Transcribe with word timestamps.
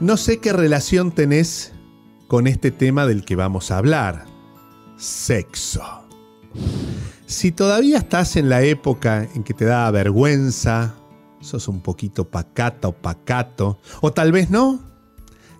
No 0.00 0.16
sé 0.16 0.38
qué 0.38 0.52
relación 0.52 1.10
tenés 1.10 1.72
con 2.28 2.46
este 2.46 2.70
tema 2.70 3.04
del 3.04 3.24
que 3.24 3.34
vamos 3.34 3.72
a 3.72 3.78
hablar. 3.78 4.26
Sexo. 4.96 5.82
Si 7.26 7.50
todavía 7.50 7.98
estás 7.98 8.36
en 8.36 8.48
la 8.48 8.62
época 8.62 9.28
en 9.34 9.42
que 9.42 9.54
te 9.54 9.64
da 9.64 9.90
vergüenza, 9.90 10.94
sos 11.40 11.66
un 11.66 11.80
poquito 11.80 12.28
pacata 12.28 12.86
o 12.86 12.92
pacato, 12.92 13.80
o 14.00 14.12
tal 14.12 14.30
vez 14.30 14.50
no, 14.50 14.80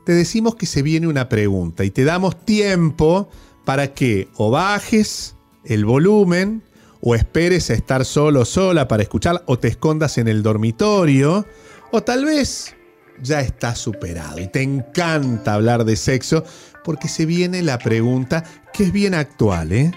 te 0.07 0.12
decimos 0.12 0.55
que 0.55 0.66
se 0.66 0.82
viene 0.82 1.09
una 1.09 1.29
pregunta 1.29 1.84
y 1.84 1.91
te 1.91 2.05
damos 2.05 2.45
tiempo 2.45 3.29
para 3.64 3.93
que 3.93 4.29
o 4.36 4.52
bajes 4.52 5.34
el 5.64 5.84
volumen 5.84 6.62
o 7.00 7.16
esperes 7.16 7.70
a 7.70 7.75
estar 7.75 8.05
solo 8.05 8.45
sola 8.45 8.86
para 8.86 9.02
escuchar 9.02 9.43
o 9.46 9.59
te 9.59 9.66
escondas 9.66 10.16
en 10.16 10.29
el 10.29 10.45
dormitorio 10.45 11.45
o 11.91 12.03
tal 12.03 12.25
vez 12.25 12.78
ya 13.22 13.40
está 13.40 13.75
superado 13.75 14.40
y 14.40 14.46
te 14.46 14.63
encanta 14.63 15.54
hablar 15.54 15.85
de 15.85 15.96
sexo 15.96 16.45
porque 16.85 17.08
se 17.08 17.27
viene 17.27 17.63
la 17.63 17.79
pregunta 17.79 18.44
que 18.72 18.85
es 18.85 18.93
bien 18.93 19.14
actual, 19.14 19.72
¿eh? 19.72 19.93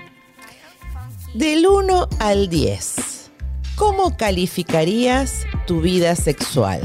Del 1.34 1.66
1 1.66 2.10
al 2.20 2.50
10, 2.50 3.32
¿cómo 3.76 4.18
calificarías 4.18 5.46
tu 5.66 5.82
vida 5.82 6.16
sexual? 6.16 6.82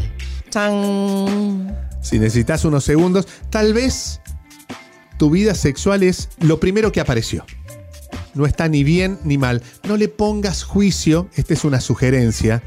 ¡Tan! 0.50 1.76
Si 2.00 2.18
necesitas 2.18 2.64
unos 2.64 2.84
segundos, 2.84 3.26
tal 3.50 3.74
vez 3.74 4.20
tu 5.18 5.30
vida 5.30 5.54
sexual 5.54 6.02
es 6.04 6.28
lo 6.38 6.60
primero 6.60 6.92
que 6.92 7.00
apareció. 7.00 7.44
No 8.34 8.46
está 8.46 8.68
ni 8.68 8.84
bien 8.84 9.18
ni 9.24 9.38
mal. 9.38 9.62
No 9.88 9.96
le 9.96 10.08
pongas 10.08 10.62
juicio, 10.62 11.28
esta 11.34 11.54
es 11.54 11.64
una 11.64 11.80
sugerencia, 11.80 12.62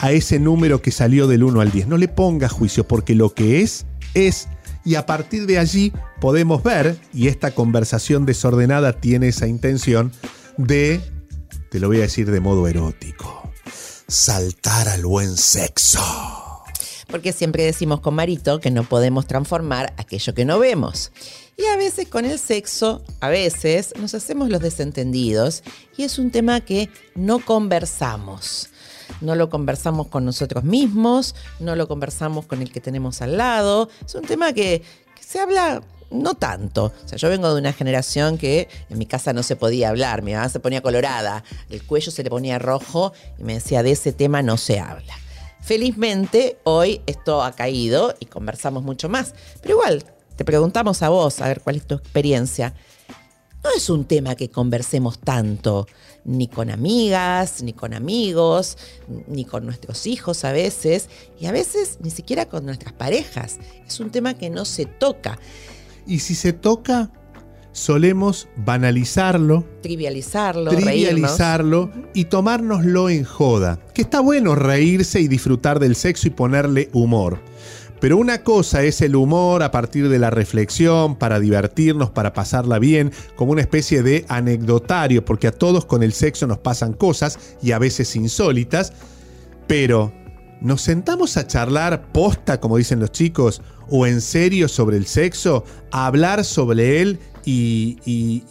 a 0.00 0.12
ese 0.12 0.38
número 0.38 0.82
que 0.82 0.90
salió 0.90 1.26
del 1.26 1.44
1 1.44 1.60
al 1.60 1.70
10. 1.70 1.88
No 1.88 1.96
le 1.96 2.08
pongas 2.08 2.52
juicio 2.52 2.86
porque 2.86 3.14
lo 3.14 3.34
que 3.34 3.62
es, 3.62 3.86
es. 4.14 4.48
Y 4.84 4.96
a 4.96 5.06
partir 5.06 5.46
de 5.46 5.58
allí 5.58 5.92
podemos 6.20 6.62
ver, 6.62 6.98
y 7.12 7.28
esta 7.28 7.52
conversación 7.52 8.26
desordenada 8.26 9.00
tiene 9.00 9.28
esa 9.28 9.46
intención, 9.46 10.12
de, 10.58 11.00
te 11.70 11.80
lo 11.80 11.88
voy 11.88 11.98
a 11.98 12.02
decir 12.02 12.30
de 12.30 12.40
modo 12.40 12.68
erótico, 12.68 13.50
saltar 14.06 14.88
al 14.88 15.06
buen 15.06 15.36
sexo. 15.36 16.00
Porque 17.08 17.32
siempre 17.32 17.64
decimos 17.64 18.00
con 18.00 18.14
Marito 18.14 18.60
que 18.60 18.70
no 18.70 18.84
podemos 18.84 19.26
transformar 19.26 19.94
aquello 19.96 20.34
que 20.34 20.44
no 20.44 20.58
vemos. 20.58 21.12
Y 21.56 21.64
a 21.66 21.76
veces 21.76 22.08
con 22.08 22.24
el 22.24 22.38
sexo, 22.38 23.04
a 23.20 23.28
veces 23.28 23.94
nos 23.98 24.14
hacemos 24.14 24.48
los 24.50 24.60
desentendidos 24.60 25.62
y 25.96 26.02
es 26.02 26.18
un 26.18 26.30
tema 26.30 26.60
que 26.60 26.90
no 27.14 27.38
conversamos. 27.38 28.70
No 29.20 29.34
lo 29.34 29.50
conversamos 29.50 30.08
con 30.08 30.24
nosotros 30.24 30.64
mismos, 30.64 31.34
no 31.60 31.76
lo 31.76 31.88
conversamos 31.88 32.46
con 32.46 32.62
el 32.62 32.70
que 32.70 32.80
tenemos 32.80 33.22
al 33.22 33.36
lado. 33.36 33.88
Es 34.04 34.14
un 34.14 34.22
tema 34.22 34.52
que, 34.52 34.82
se 35.20 35.40
habla 35.40 35.82
no 36.10 36.34
tanto. 36.34 36.92
O 37.04 37.08
sea, 37.08 37.18
yo 37.18 37.28
vengo 37.28 37.52
de 37.52 37.60
una 37.60 37.72
generación 37.72 38.38
que 38.38 38.68
en 38.90 38.98
mi 38.98 39.06
casa 39.06 39.32
no 39.32 39.42
se 39.42 39.56
podía 39.56 39.88
hablar, 39.88 40.22
mi 40.22 40.32
mamá 40.32 40.48
se 40.48 40.60
ponía 40.60 40.80
colorada, 40.80 41.42
el 41.70 41.82
cuello 41.82 42.12
se 42.12 42.22
le 42.22 42.30
ponía 42.30 42.58
rojo 42.58 43.12
y 43.38 43.42
me 43.42 43.54
decía, 43.54 43.82
de 43.82 43.92
ese 43.92 44.12
tema 44.12 44.42
no 44.42 44.56
se 44.56 44.78
habla. 44.78 45.14
Felizmente 45.60 46.58
hoy 46.64 47.00
esto 47.06 47.42
ha 47.42 47.52
caído 47.52 48.14
y 48.20 48.26
conversamos 48.26 48.82
mucho 48.82 49.08
más. 49.08 49.34
Pero 49.62 49.76
igual, 49.76 50.04
te 50.36 50.44
preguntamos 50.44 51.02
a 51.02 51.08
vos, 51.08 51.40
a 51.40 51.48
ver 51.48 51.62
cuál 51.62 51.76
es 51.76 51.86
tu 51.86 51.94
experiencia. 51.94 52.74
No 53.64 53.70
es 53.74 53.88
un 53.88 54.04
tema 54.04 54.34
que 54.34 54.50
conversemos 54.50 55.18
tanto, 55.18 55.86
ni 56.24 56.48
con 56.48 56.70
amigas, 56.70 57.62
ni 57.62 57.72
con 57.72 57.94
amigos, 57.94 58.78
ni 59.26 59.44
con 59.44 59.64
nuestros 59.64 60.06
hijos 60.06 60.44
a 60.44 60.52
veces, 60.52 61.08
y 61.38 61.46
a 61.46 61.52
veces 61.52 61.98
ni 62.02 62.10
siquiera 62.10 62.46
con 62.46 62.64
nuestras 62.64 62.92
parejas. 62.92 63.58
Es 63.86 64.00
un 64.00 64.10
tema 64.10 64.34
que 64.34 64.50
no 64.50 64.64
se 64.64 64.86
toca. 64.86 65.38
Y 66.06 66.20
si 66.20 66.34
se 66.34 66.52
toca, 66.52 67.10
solemos 67.72 68.48
banalizarlo, 68.56 69.64
Trivializarlo, 69.82 70.70
trivializarlo 70.70 71.90
y 72.14 72.26
tomárnoslo 72.26 73.10
en 73.10 73.24
joda. 73.24 73.80
Que 73.92 74.02
está 74.02 74.20
bueno 74.20 74.54
reírse 74.54 75.20
y 75.20 75.28
disfrutar 75.28 75.80
del 75.80 75.96
sexo 75.96 76.28
y 76.28 76.30
ponerle 76.30 76.88
humor. 76.92 77.40
Pero 78.04 78.18
una 78.18 78.42
cosa 78.42 78.82
es 78.82 79.00
el 79.00 79.16
humor 79.16 79.62
a 79.62 79.70
partir 79.70 80.10
de 80.10 80.18
la 80.18 80.28
reflexión, 80.28 81.16
para 81.16 81.40
divertirnos, 81.40 82.10
para 82.10 82.34
pasarla 82.34 82.78
bien, 82.78 83.10
como 83.34 83.52
una 83.52 83.62
especie 83.62 84.02
de 84.02 84.26
anecdotario, 84.28 85.24
porque 85.24 85.46
a 85.46 85.52
todos 85.52 85.86
con 85.86 86.02
el 86.02 86.12
sexo 86.12 86.46
nos 86.46 86.58
pasan 86.58 86.92
cosas 86.92 87.56
y 87.62 87.72
a 87.72 87.78
veces 87.78 88.14
insólitas, 88.14 88.92
pero 89.66 90.12
¿nos 90.60 90.82
sentamos 90.82 91.38
a 91.38 91.46
charlar 91.46 92.12
posta, 92.12 92.60
como 92.60 92.76
dicen 92.76 93.00
los 93.00 93.10
chicos, 93.10 93.62
o 93.88 94.06
en 94.06 94.20
serio 94.20 94.68
sobre 94.68 94.98
el 94.98 95.06
sexo, 95.06 95.64
a 95.90 96.04
hablar 96.04 96.44
sobre 96.44 97.00
él 97.00 97.18
y, 97.46 97.96
y, 98.04 98.42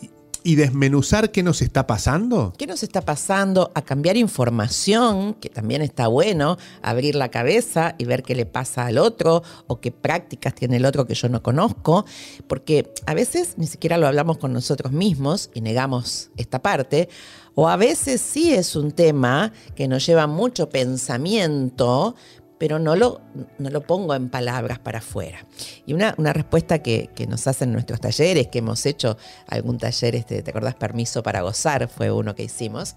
y 0.43 0.55
desmenuzar 0.55 1.31
qué 1.31 1.43
nos 1.43 1.61
está 1.61 1.87
pasando? 1.87 2.53
¿Qué 2.57 2.67
nos 2.67 2.83
está 2.83 3.01
pasando? 3.01 3.71
A 3.75 3.81
cambiar 3.81 4.17
información, 4.17 5.33
que 5.35 5.49
también 5.49 5.81
está 5.81 6.07
bueno, 6.07 6.57
abrir 6.81 7.15
la 7.15 7.29
cabeza 7.29 7.95
y 7.97 8.05
ver 8.05 8.23
qué 8.23 8.35
le 8.35 8.45
pasa 8.45 8.85
al 8.85 8.97
otro 8.97 9.43
o 9.67 9.79
qué 9.79 9.91
prácticas 9.91 10.53
tiene 10.53 10.77
el 10.77 10.85
otro 10.85 11.07
que 11.07 11.15
yo 11.15 11.29
no 11.29 11.41
conozco, 11.41 12.05
porque 12.47 12.91
a 13.05 13.13
veces 13.13 13.55
ni 13.57 13.67
siquiera 13.67 13.97
lo 13.97 14.07
hablamos 14.07 14.37
con 14.37 14.53
nosotros 14.53 14.91
mismos 14.91 15.49
y 15.53 15.61
negamos 15.61 16.29
esta 16.37 16.61
parte, 16.61 17.09
o 17.55 17.69
a 17.69 17.77
veces 17.77 18.19
sí 18.19 18.53
es 18.53 18.75
un 18.75 18.91
tema 18.91 19.53
que 19.75 19.87
nos 19.87 20.05
lleva 20.05 20.27
mucho 20.27 20.69
pensamiento, 20.69 22.15
pero 22.57 22.79
no 22.79 22.95
lo, 22.95 23.21
no 23.57 23.69
lo 23.69 23.81
pongo 23.81 24.15
en 24.15 24.29
palabras 24.29 24.79
para 24.79 24.99
afuera. 24.99 25.45
Y 25.85 25.93
una, 25.93 26.15
una 26.17 26.33
respuesta 26.33 26.79
que, 26.79 27.09
que, 27.13 27.27
nos 27.27 27.47
hacen 27.47 27.73
nuestros 27.73 27.99
talleres, 27.99 28.47
que 28.47 28.59
hemos 28.59 28.85
hecho 28.85 29.17
algún 29.47 29.77
taller, 29.77 30.15
este, 30.15 30.41
¿te 30.43 30.51
acordás? 30.51 30.75
Permiso 30.75 31.23
para 31.23 31.41
gozar, 31.41 31.87
fue 31.89 32.11
uno 32.11 32.35
que 32.35 32.43
hicimos. 32.43 32.95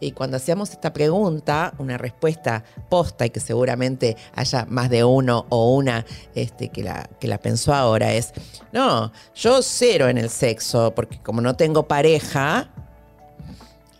Y 0.00 0.12
cuando 0.12 0.36
hacíamos 0.36 0.70
esta 0.70 0.92
pregunta, 0.92 1.72
una 1.78 1.98
respuesta 1.98 2.64
posta 2.88 3.26
y 3.26 3.30
que 3.30 3.40
seguramente 3.40 4.16
haya 4.34 4.66
más 4.68 4.90
de 4.90 5.04
uno 5.04 5.46
o 5.48 5.74
una 5.74 6.04
este, 6.34 6.68
que, 6.68 6.82
la, 6.82 7.08
que 7.18 7.28
la 7.28 7.38
pensó 7.38 7.74
ahora 7.74 8.12
es, 8.12 8.32
no, 8.72 9.12
yo 9.34 9.62
cero 9.62 10.08
en 10.08 10.18
el 10.18 10.30
sexo, 10.30 10.94
porque 10.94 11.18
como 11.22 11.40
no 11.40 11.56
tengo 11.56 11.88
pareja, 11.88 12.70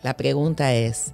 la 0.03 0.15
pregunta 0.15 0.73
es, 0.73 1.13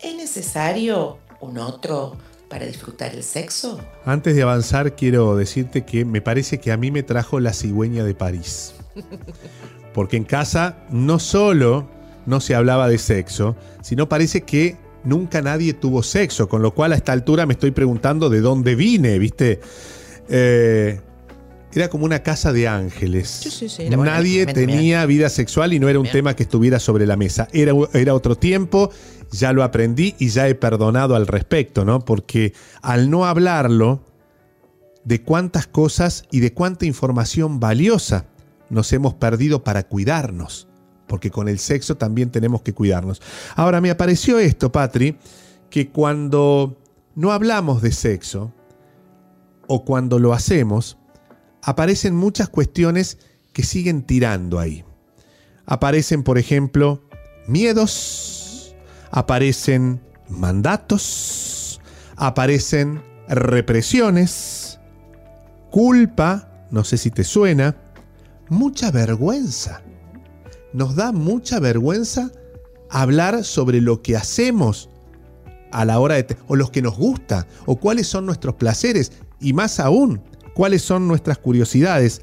¿es 0.00 0.14
necesario 0.16 1.18
un 1.40 1.58
otro? 1.58 2.16
Para 2.52 2.66
disfrutar 2.66 3.14
el 3.14 3.22
sexo? 3.22 3.80
Antes 4.04 4.36
de 4.36 4.42
avanzar, 4.42 4.94
quiero 4.94 5.36
decirte 5.36 5.86
que 5.86 6.04
me 6.04 6.20
parece 6.20 6.58
que 6.58 6.70
a 6.70 6.76
mí 6.76 6.90
me 6.90 7.02
trajo 7.02 7.40
la 7.40 7.54
cigüeña 7.54 8.04
de 8.04 8.14
París. 8.14 8.74
Porque 9.94 10.18
en 10.18 10.24
casa 10.24 10.76
no 10.90 11.18
solo 11.18 11.88
no 12.26 12.40
se 12.40 12.54
hablaba 12.54 12.88
de 12.88 12.98
sexo, 12.98 13.56
sino 13.80 14.06
parece 14.06 14.42
que 14.42 14.76
nunca 15.02 15.40
nadie 15.40 15.72
tuvo 15.72 16.02
sexo, 16.02 16.46
con 16.46 16.60
lo 16.60 16.74
cual 16.74 16.92
a 16.92 16.96
esta 16.96 17.12
altura 17.12 17.46
me 17.46 17.54
estoy 17.54 17.70
preguntando 17.70 18.28
de 18.28 18.42
dónde 18.42 18.74
vine, 18.74 19.18
¿viste? 19.18 19.60
Eh, 20.28 21.00
era 21.72 21.88
como 21.88 22.04
una 22.04 22.22
casa 22.22 22.52
de 22.52 22.68
ángeles. 22.68 23.28
Sí, 23.30 23.50
sí, 23.50 23.68
sí, 23.70 23.88
Nadie 23.88 24.44
tenía 24.44 25.06
vida 25.06 25.30
sexual 25.30 25.72
y 25.72 25.78
no 25.78 25.88
era 25.88 25.98
un 25.98 26.06
tema 26.06 26.36
que 26.36 26.42
estuviera 26.42 26.78
sobre 26.78 27.06
la 27.06 27.16
mesa. 27.16 27.48
Era, 27.50 27.72
era 27.94 28.14
otro 28.14 28.36
tiempo 28.36 28.90
ya 29.32 29.52
lo 29.52 29.62
aprendí 29.62 30.14
y 30.18 30.28
ya 30.28 30.48
he 30.48 30.54
perdonado 30.54 31.16
al 31.16 31.26
respecto, 31.26 31.84
¿no? 31.84 32.00
Porque 32.04 32.52
al 32.82 33.10
no 33.10 33.26
hablarlo, 33.26 34.04
de 35.04 35.22
cuántas 35.22 35.66
cosas 35.66 36.24
y 36.30 36.40
de 36.40 36.52
cuánta 36.52 36.86
información 36.86 37.58
valiosa 37.58 38.26
nos 38.70 38.92
hemos 38.92 39.14
perdido 39.14 39.64
para 39.64 39.88
cuidarnos, 39.88 40.68
porque 41.06 41.30
con 41.30 41.48
el 41.48 41.58
sexo 41.58 41.96
también 41.96 42.30
tenemos 42.30 42.62
que 42.62 42.72
cuidarnos. 42.72 43.20
Ahora 43.56 43.80
me 43.80 43.90
apareció 43.90 44.38
esto, 44.38 44.70
Patri, 44.70 45.16
que 45.70 45.90
cuando 45.90 46.78
no 47.14 47.32
hablamos 47.32 47.82
de 47.82 47.92
sexo, 47.92 48.52
o 49.66 49.84
cuando 49.84 50.18
lo 50.18 50.32
hacemos, 50.32 50.98
aparecen 51.62 52.14
muchas 52.14 52.48
cuestiones 52.48 53.18
que 53.52 53.62
siguen 53.62 54.02
tirando 54.02 54.58
ahí. 54.58 54.84
Aparecen, 55.66 56.22
por 56.22 56.38
ejemplo, 56.38 57.02
miedos, 57.46 58.41
aparecen 59.12 60.00
mandatos, 60.28 61.80
aparecen 62.16 63.02
represiones, 63.28 64.80
culpa, 65.70 66.66
no 66.70 66.82
sé 66.82 66.98
si 66.98 67.10
te 67.10 67.22
suena, 67.22 67.76
mucha 68.48 68.90
vergüenza. 68.90 69.82
Nos 70.72 70.96
da 70.96 71.12
mucha 71.12 71.60
vergüenza 71.60 72.32
hablar 72.90 73.44
sobre 73.44 73.80
lo 73.80 74.02
que 74.02 74.16
hacemos 74.16 74.88
a 75.70 75.84
la 75.84 75.98
hora 76.00 76.16
de 76.16 76.36
o 76.48 76.56
los 76.56 76.70
que 76.70 76.82
nos 76.82 76.96
gusta 76.96 77.46
o 77.66 77.76
cuáles 77.76 78.08
son 78.08 78.26
nuestros 78.26 78.56
placeres 78.56 79.12
y 79.40 79.52
más 79.52 79.78
aún 79.78 80.20
cuáles 80.54 80.82
son 80.82 81.08
nuestras 81.08 81.38
curiosidades. 81.38 82.22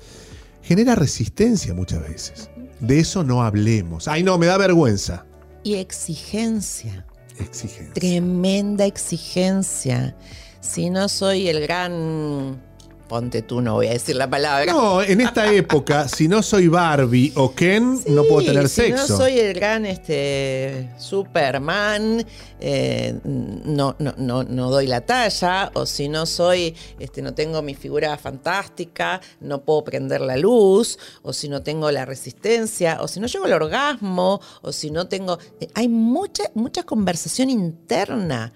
Genera 0.62 0.96
resistencia 0.96 1.74
muchas 1.74 2.02
veces. 2.02 2.50
De 2.80 3.00
eso 3.00 3.24
no 3.24 3.44
hablemos. 3.44 4.08
Ay, 4.08 4.24
no, 4.24 4.38
me 4.38 4.46
da 4.46 4.58
vergüenza. 4.58 5.26
Y 5.64 5.76
exigencia. 5.76 7.06
Exigencia. 7.40 7.94
Tremenda 7.94 8.86
exigencia. 8.86 10.16
Si 10.62 10.90
no 10.90 11.08
soy 11.08 11.48
el 11.48 11.62
gran 11.62 12.62
ponte 13.10 13.42
tú, 13.42 13.60
no 13.60 13.74
voy 13.74 13.88
a 13.88 13.94
decir 13.94 14.16
la 14.16 14.30
palabra. 14.30 14.72
No, 14.72 15.02
en 15.02 15.20
esta 15.20 15.52
época, 15.52 16.08
si 16.08 16.28
no 16.30 16.42
soy 16.42 16.68
Barbie 16.70 17.34
o 17.36 17.54
Ken, 17.54 18.00
no 18.08 18.24
puedo 18.24 18.46
tener 18.46 18.70
si 18.70 18.84
sexo. 18.84 19.12
no 19.14 19.18
soy 19.18 19.40
el 19.40 19.54
gran 19.54 19.86
este, 19.86 20.92
Superman, 20.98 22.24
eh, 22.62 23.20
no, 23.24 23.96
no, 24.00 24.14
no, 24.18 24.44
no 24.44 24.70
doy 24.70 24.88
la 24.88 25.02
talla, 25.02 25.72
o 25.74 25.86
si 25.86 26.08
no 26.08 26.26
soy, 26.26 26.76
este, 27.00 27.22
no 27.22 27.34
tengo 27.34 27.62
mi 27.62 27.74
figura 27.74 28.16
fantástica, 28.18 29.20
no 29.42 29.64
puedo 29.66 29.84
prender 29.84 30.22
la 30.22 30.38
luz, 30.38 30.98
o 31.24 31.34
si 31.34 31.50
no 31.50 31.64
tengo 31.64 31.90
la 31.92 32.06
resistencia, 32.06 33.00
o 33.02 33.08
si 33.08 33.20
no 33.20 33.26
llego 33.28 33.46
al 33.46 33.54
orgasmo, 33.54 34.40
o 34.62 34.72
si 34.72 34.92
no 34.92 35.08
tengo. 35.08 35.40
eh, 35.60 35.68
Hay 35.74 35.88
mucha, 35.90 36.44
mucha 36.54 36.84
conversación 36.84 37.50
interna 37.50 38.54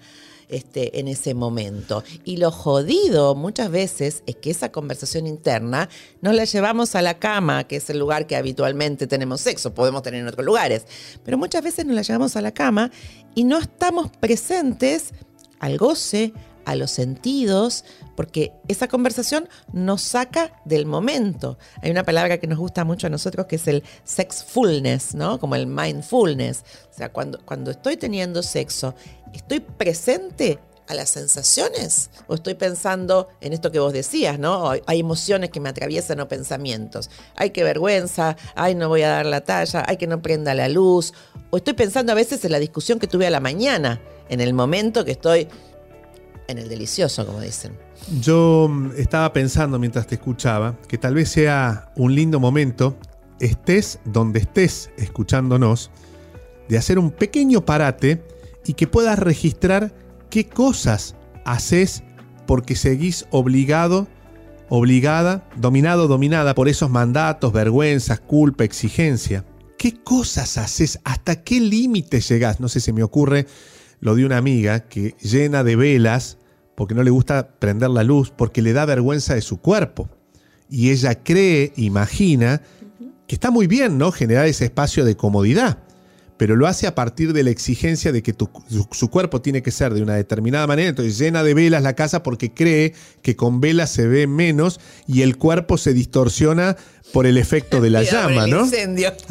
este, 0.48 1.00
en 1.00 1.08
ese 1.08 1.34
momento. 1.34 2.04
Y 2.24 2.36
lo 2.36 2.50
jodido 2.50 3.34
muchas 3.34 3.70
veces 3.70 4.22
es 4.26 4.36
que 4.36 4.50
esa 4.50 4.70
conversación 4.72 5.26
interna 5.26 5.88
nos 6.20 6.34
la 6.34 6.44
llevamos 6.44 6.94
a 6.94 7.02
la 7.02 7.18
cama, 7.18 7.64
que 7.64 7.76
es 7.76 7.90
el 7.90 7.98
lugar 7.98 8.26
que 8.26 8.36
habitualmente 8.36 9.06
tenemos 9.06 9.40
sexo, 9.40 9.74
podemos 9.74 10.02
tener 10.02 10.20
en 10.20 10.28
otros 10.28 10.44
lugares, 10.44 10.86
pero 11.24 11.38
muchas 11.38 11.62
veces 11.62 11.86
nos 11.86 11.94
la 11.94 12.02
llevamos 12.02 12.36
a 12.36 12.40
la 12.40 12.52
cama 12.52 12.90
y 13.34 13.44
no 13.44 13.58
estamos 13.58 14.10
presentes 14.20 15.12
al 15.60 15.78
goce, 15.78 16.32
a 16.64 16.76
los 16.76 16.90
sentidos, 16.90 17.84
porque 18.16 18.52
esa 18.68 18.88
conversación 18.88 19.48
nos 19.72 20.02
saca 20.02 20.52
del 20.64 20.86
momento. 20.86 21.58
Hay 21.82 21.90
una 21.90 22.04
palabra 22.04 22.38
que 22.38 22.46
nos 22.46 22.58
gusta 22.58 22.84
mucho 22.84 23.06
a 23.06 23.10
nosotros 23.10 23.46
que 23.46 23.56
es 23.56 23.66
el 23.68 23.82
sexfulness, 24.04 25.14
¿no? 25.14 25.38
Como 25.38 25.54
el 25.56 25.66
mindfulness. 25.66 26.64
O 26.90 26.94
sea, 26.96 27.12
cuando, 27.12 27.38
cuando 27.44 27.70
estoy 27.70 27.96
teniendo 27.96 28.42
sexo, 28.42 28.94
¿estoy 29.32 29.60
presente 29.60 30.58
a 30.86 30.94
las 30.94 31.10
sensaciones? 31.10 32.10
¿O 32.26 32.34
estoy 32.34 32.54
pensando 32.54 33.28
en 33.40 33.52
esto 33.52 33.72
que 33.72 33.78
vos 33.78 33.92
decías, 33.92 34.38
¿no? 34.38 34.70
Hay- 34.70 35.00
emociones 35.00 35.50
que 35.50 35.60
me 35.60 35.68
atraviesan 35.68 36.20
o 36.20 36.28
pensamientos. 36.28 37.10
Ay, 37.36 37.50
qué 37.50 37.64
vergüenza, 37.64 38.36
ay, 38.54 38.74
no 38.74 38.88
voy 38.88 39.02
a 39.02 39.08
dar 39.08 39.26
la 39.26 39.40
talla, 39.42 39.84
ay, 39.86 39.96
que 39.96 40.06
no 40.06 40.22
prenda 40.22 40.54
la 40.54 40.68
luz. 40.68 41.14
O 41.50 41.56
estoy 41.56 41.74
pensando 41.74 42.12
a 42.12 42.14
veces 42.14 42.44
en 42.44 42.52
la 42.52 42.58
discusión 42.58 42.98
que 42.98 43.06
tuve 43.06 43.26
a 43.26 43.30
la 43.30 43.40
mañana, 43.40 44.00
en 44.28 44.40
el 44.40 44.52
momento 44.54 45.04
que 45.04 45.12
estoy 45.12 45.48
en 46.48 46.58
el 46.58 46.68
delicioso, 46.68 47.24
como 47.26 47.40
dicen. 47.40 47.78
Yo 48.20 48.68
mm, 48.70 48.92
estaba 48.96 49.32
pensando 49.32 49.78
mientras 49.78 50.06
te 50.06 50.16
escuchaba 50.16 50.76
que 50.88 50.98
tal 50.98 51.14
vez 51.14 51.30
sea 51.30 51.92
un 51.96 52.14
lindo 52.14 52.40
momento, 52.40 52.96
estés 53.40 53.98
donde 54.04 54.40
estés 54.40 54.90
escuchándonos, 54.96 55.90
de 56.68 56.78
hacer 56.78 56.98
un 56.98 57.10
pequeño 57.10 57.64
parate 57.64 58.22
y 58.66 58.74
que 58.74 58.86
puedas 58.86 59.18
registrar 59.18 59.94
qué 60.30 60.48
cosas 60.48 61.14
haces 61.44 62.02
porque 62.46 62.76
seguís 62.76 63.26
obligado, 63.30 64.08
obligada, 64.68 65.48
dominado, 65.56 66.08
dominada 66.08 66.54
por 66.54 66.68
esos 66.68 66.90
mandatos, 66.90 67.52
vergüenzas, 67.52 68.20
culpa, 68.20 68.64
exigencia. 68.64 69.44
¿Qué 69.78 70.02
cosas 70.02 70.56
haces? 70.56 70.98
¿Hasta 71.04 71.42
qué 71.42 71.60
límite 71.60 72.20
llegás? 72.20 72.60
No 72.60 72.68
sé, 72.68 72.80
se 72.80 72.92
me 72.92 73.02
ocurre 73.02 73.46
lo 74.00 74.14
de 74.14 74.24
una 74.24 74.38
amiga 74.38 74.80
que 74.80 75.14
llena 75.20 75.64
de 75.64 75.76
velas 75.76 76.38
porque 76.74 76.94
no 76.94 77.02
le 77.02 77.10
gusta 77.10 77.48
prender 77.58 77.90
la 77.90 78.02
luz, 78.02 78.30
porque 78.36 78.62
le 78.62 78.72
da 78.72 78.84
vergüenza 78.84 79.34
de 79.34 79.40
su 79.42 79.58
cuerpo. 79.58 80.08
Y 80.68 80.90
ella 80.90 81.22
cree, 81.22 81.72
imagina, 81.76 82.62
que 83.26 83.34
está 83.36 83.50
muy 83.50 83.66
bien, 83.66 83.98
¿no? 83.98 84.10
Generar 84.12 84.46
ese 84.46 84.64
espacio 84.64 85.04
de 85.04 85.16
comodidad. 85.16 85.78
Pero 86.36 86.56
lo 86.56 86.66
hace 86.66 86.88
a 86.88 86.96
partir 86.96 87.32
de 87.32 87.44
la 87.44 87.50
exigencia 87.50 88.10
de 88.10 88.20
que 88.22 88.32
tu- 88.32 88.50
su, 88.68 88.88
su 88.90 89.08
cuerpo 89.08 89.40
tiene 89.40 89.62
que 89.62 89.70
ser 89.70 89.94
de 89.94 90.02
una 90.02 90.14
determinada 90.16 90.66
manera. 90.66 90.88
Entonces 90.88 91.16
llena 91.16 91.44
de 91.44 91.54
velas 91.54 91.82
la 91.84 91.94
casa 91.94 92.24
porque 92.24 92.52
cree 92.52 92.92
que 93.22 93.36
con 93.36 93.60
velas 93.60 93.90
se 93.90 94.08
ve 94.08 94.26
menos 94.26 94.80
y 95.06 95.22
el 95.22 95.36
cuerpo 95.38 95.78
se 95.78 95.92
distorsiona 95.94 96.76
por 97.12 97.26
el 97.26 97.38
efecto 97.38 97.80
de 97.80 97.90
la 97.90 98.02
llama, 98.10 98.44
el 98.46 98.50
¿no? 98.50 98.60
incendio. 98.64 99.12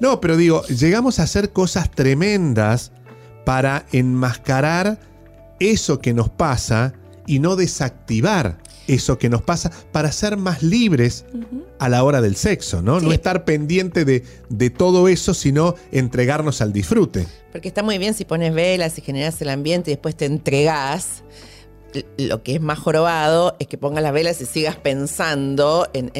No, 0.00 0.20
pero 0.20 0.36
digo, 0.36 0.62
llegamos 0.66 1.18
a 1.18 1.24
hacer 1.24 1.50
cosas 1.50 1.90
tremendas 1.90 2.92
para 3.44 3.84
enmascarar 3.90 5.00
eso 5.60 6.00
que 6.00 6.14
nos 6.14 6.28
pasa 6.28 6.94
y 7.26 7.38
no 7.38 7.56
desactivar 7.56 8.58
eso 8.88 9.18
que 9.18 9.28
nos 9.28 9.42
pasa 9.42 9.70
para 9.92 10.10
ser 10.10 10.36
más 10.36 10.62
libres 10.62 11.26
a 11.78 11.88
la 11.88 12.02
hora 12.02 12.20
del 12.20 12.36
sexo, 12.36 12.82
¿no? 12.82 13.00
No 13.00 13.12
estar 13.12 13.44
pendiente 13.44 14.04
de, 14.04 14.24
de 14.48 14.70
todo 14.70 15.08
eso, 15.08 15.34
sino 15.34 15.74
entregarnos 15.92 16.62
al 16.62 16.72
disfrute. 16.72 17.26
Porque 17.52 17.68
está 17.68 17.82
muy 17.82 17.98
bien 17.98 18.14
si 18.14 18.24
pones 18.24 18.54
velas 18.54 18.98
y 18.98 19.02
generas 19.02 19.40
el 19.42 19.50
ambiente 19.50 19.90
y 19.90 19.94
después 19.94 20.16
te 20.16 20.24
entregás. 20.24 21.22
Lo 22.18 22.42
que 22.42 22.54
es 22.54 22.60
más 22.60 22.78
jorobado 22.78 23.56
es 23.58 23.66
que 23.66 23.78
pongas 23.78 24.02
las 24.02 24.12
velas 24.12 24.40
y 24.42 24.46
sigas 24.46 24.76
pensando 24.76 25.88
en, 25.94 26.10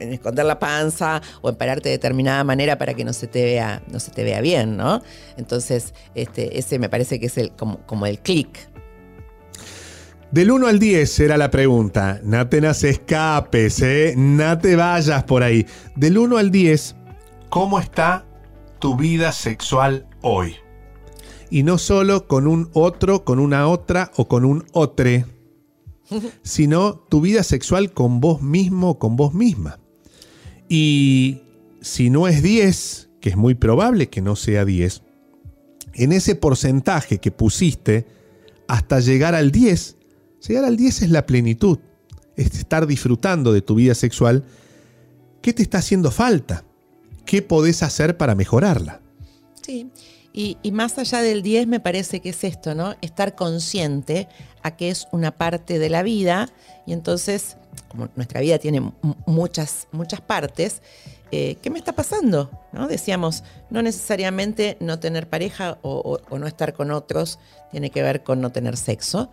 esconder 0.00 0.44
la 0.44 0.58
panza 0.58 1.22
o 1.42 1.48
en 1.48 1.54
pararte 1.54 1.90
de 1.90 1.94
determinada 1.94 2.42
manera 2.42 2.76
para 2.76 2.94
que 2.94 3.04
no 3.04 3.12
se 3.12 3.28
te 3.28 3.44
vea, 3.44 3.82
no 3.88 4.00
se 4.00 4.10
te 4.10 4.24
vea 4.24 4.40
bien, 4.40 4.76
¿no? 4.76 5.02
Entonces, 5.36 5.94
este, 6.14 6.58
ese 6.58 6.78
me 6.78 6.88
parece 6.88 7.20
que 7.20 7.26
es 7.26 7.38
el, 7.38 7.52
como, 7.52 7.78
como 7.86 8.06
el 8.06 8.18
clic. 8.18 8.68
Del 10.32 10.50
1 10.50 10.66
al 10.66 10.78
10 10.80 11.20
era 11.20 11.36
la 11.36 11.50
pregunta. 11.50 12.20
No 12.24 12.48
te 12.48 12.58
escapes, 12.58 13.80
¿eh? 13.82 14.14
No 14.16 14.58
te 14.58 14.74
vayas 14.74 15.22
por 15.24 15.42
ahí. 15.42 15.66
Del 15.94 16.18
1 16.18 16.36
al 16.36 16.50
10, 16.50 16.96
¿cómo 17.48 17.78
está 17.78 18.26
tu 18.80 18.96
vida 18.96 19.30
sexual 19.30 20.06
hoy? 20.22 20.56
Y 21.50 21.62
no 21.62 21.78
solo 21.78 22.26
con 22.26 22.46
un 22.46 22.70
otro, 22.72 23.24
con 23.24 23.38
una 23.38 23.68
otra 23.68 24.10
o 24.16 24.28
con 24.28 24.44
un 24.44 24.64
otre, 24.72 25.26
sino 26.42 26.94
tu 26.94 27.20
vida 27.20 27.42
sexual 27.42 27.92
con 27.92 28.20
vos 28.20 28.42
mismo 28.42 28.90
o 28.90 28.98
con 28.98 29.16
vos 29.16 29.34
misma. 29.34 29.78
Y 30.68 31.42
si 31.80 32.10
no 32.10 32.26
es 32.28 32.42
10, 32.42 33.10
que 33.20 33.30
es 33.30 33.36
muy 33.36 33.54
probable 33.54 34.08
que 34.08 34.22
no 34.22 34.36
sea 34.36 34.64
10, 34.64 35.02
en 35.94 36.12
ese 36.12 36.34
porcentaje 36.34 37.18
que 37.18 37.30
pusiste 37.30 38.06
hasta 38.68 39.00
llegar 39.00 39.34
al 39.34 39.50
10, 39.50 39.96
llegar 40.46 40.64
al 40.64 40.76
10 40.76 41.02
es 41.02 41.10
la 41.10 41.26
plenitud, 41.26 41.78
es 42.36 42.54
estar 42.58 42.86
disfrutando 42.86 43.52
de 43.52 43.62
tu 43.62 43.76
vida 43.76 43.94
sexual. 43.94 44.44
¿Qué 45.40 45.52
te 45.52 45.62
está 45.62 45.78
haciendo 45.78 46.10
falta? 46.10 46.64
¿Qué 47.24 47.40
podés 47.42 47.82
hacer 47.82 48.16
para 48.16 48.34
mejorarla? 48.34 49.00
Sí. 49.62 49.90
Y, 50.38 50.58
más 50.70 50.98
allá 50.98 51.22
del 51.22 51.42
10 51.42 51.66
me 51.66 51.80
parece 51.80 52.20
que 52.20 52.28
es 52.28 52.44
esto, 52.44 52.74
¿no? 52.74 52.94
Estar 53.00 53.34
consciente 53.34 54.28
a 54.62 54.76
que 54.76 54.90
es 54.90 55.08
una 55.10 55.30
parte 55.30 55.78
de 55.78 55.88
la 55.88 56.02
vida 56.02 56.50
y 56.84 56.92
entonces, 56.92 57.56
como 57.88 58.10
nuestra 58.16 58.42
vida 58.42 58.58
tiene 58.58 58.80
mu- 58.82 58.92
muchas, 59.24 59.88
muchas 59.92 60.20
partes, 60.20 60.82
eh, 61.32 61.56
¿qué 61.62 61.70
me 61.70 61.78
está 61.78 61.92
pasando? 61.94 62.50
¿No? 62.72 62.86
Decíamos, 62.86 63.44
no 63.70 63.80
necesariamente 63.80 64.76
no 64.78 64.98
tener 64.98 65.26
pareja 65.26 65.78
o 65.80 66.20
no 66.38 66.46
estar 66.46 66.74
con 66.74 66.90
otros 66.90 67.38
tiene 67.70 67.88
que 67.90 68.02
ver 68.02 68.22
con 68.22 68.42
no 68.42 68.52
tener 68.52 68.76
sexo. 68.76 69.30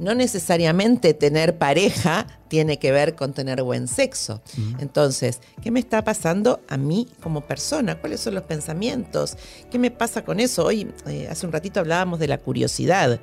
No 0.00 0.14
necesariamente 0.14 1.12
tener 1.12 1.58
pareja 1.58 2.26
tiene 2.48 2.78
que 2.78 2.90
ver 2.90 3.14
con 3.14 3.34
tener 3.34 3.62
buen 3.62 3.86
sexo. 3.86 4.40
Entonces, 4.78 5.40
¿qué 5.62 5.70
me 5.70 5.78
está 5.78 6.02
pasando 6.02 6.60
a 6.68 6.78
mí 6.78 7.06
como 7.22 7.42
persona? 7.42 8.00
¿Cuáles 8.00 8.20
son 8.20 8.34
los 8.34 8.44
pensamientos? 8.44 9.36
¿Qué 9.70 9.78
me 9.78 9.90
pasa 9.90 10.24
con 10.24 10.40
eso? 10.40 10.64
Hoy, 10.64 10.90
eh, 11.06 11.28
hace 11.30 11.44
un 11.44 11.52
ratito 11.52 11.80
hablábamos 11.80 12.18
de 12.18 12.28
la 12.28 12.38
curiosidad. 12.38 13.20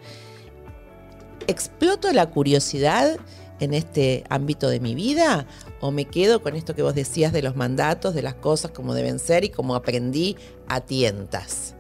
¿Exploto 1.48 2.13
la 2.13 2.29
curiosidad 2.29 3.17
en 3.60 3.74
este 3.74 4.24
ámbito 4.29 4.69
de 4.69 4.79
mi 4.79 4.93
vida? 4.93 5.48
¿O 5.81 5.89
me 5.89 6.05
quedo 6.05 6.43
con 6.43 6.55
esto 6.55 6.75
que 6.75 6.84
vos 6.84 6.93
decías 6.93 7.34
de 7.34 7.41
los 7.41 7.55
mandatos, 7.55 8.13
de 8.13 8.22
las 8.22 8.36
cosas 8.36 8.69
como 8.69 8.93
deben 8.93 9.17
ser 9.17 9.43
y 9.43 9.50
como 9.50 9.75
aprendí 9.75 10.36
a 10.67 10.81
tientas? 10.81 11.75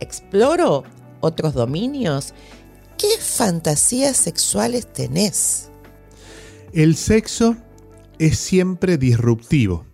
¿Exploro 0.00 0.84
otros 1.20 1.54
dominios? 1.54 2.34
¿Qué 2.98 3.08
fantasías 3.20 4.16
sexuales 4.16 4.92
tenés? 4.92 5.70
El 6.72 6.96
sexo 6.96 7.56
es 8.18 8.38
siempre 8.38 8.98
disruptivo. 8.98 9.86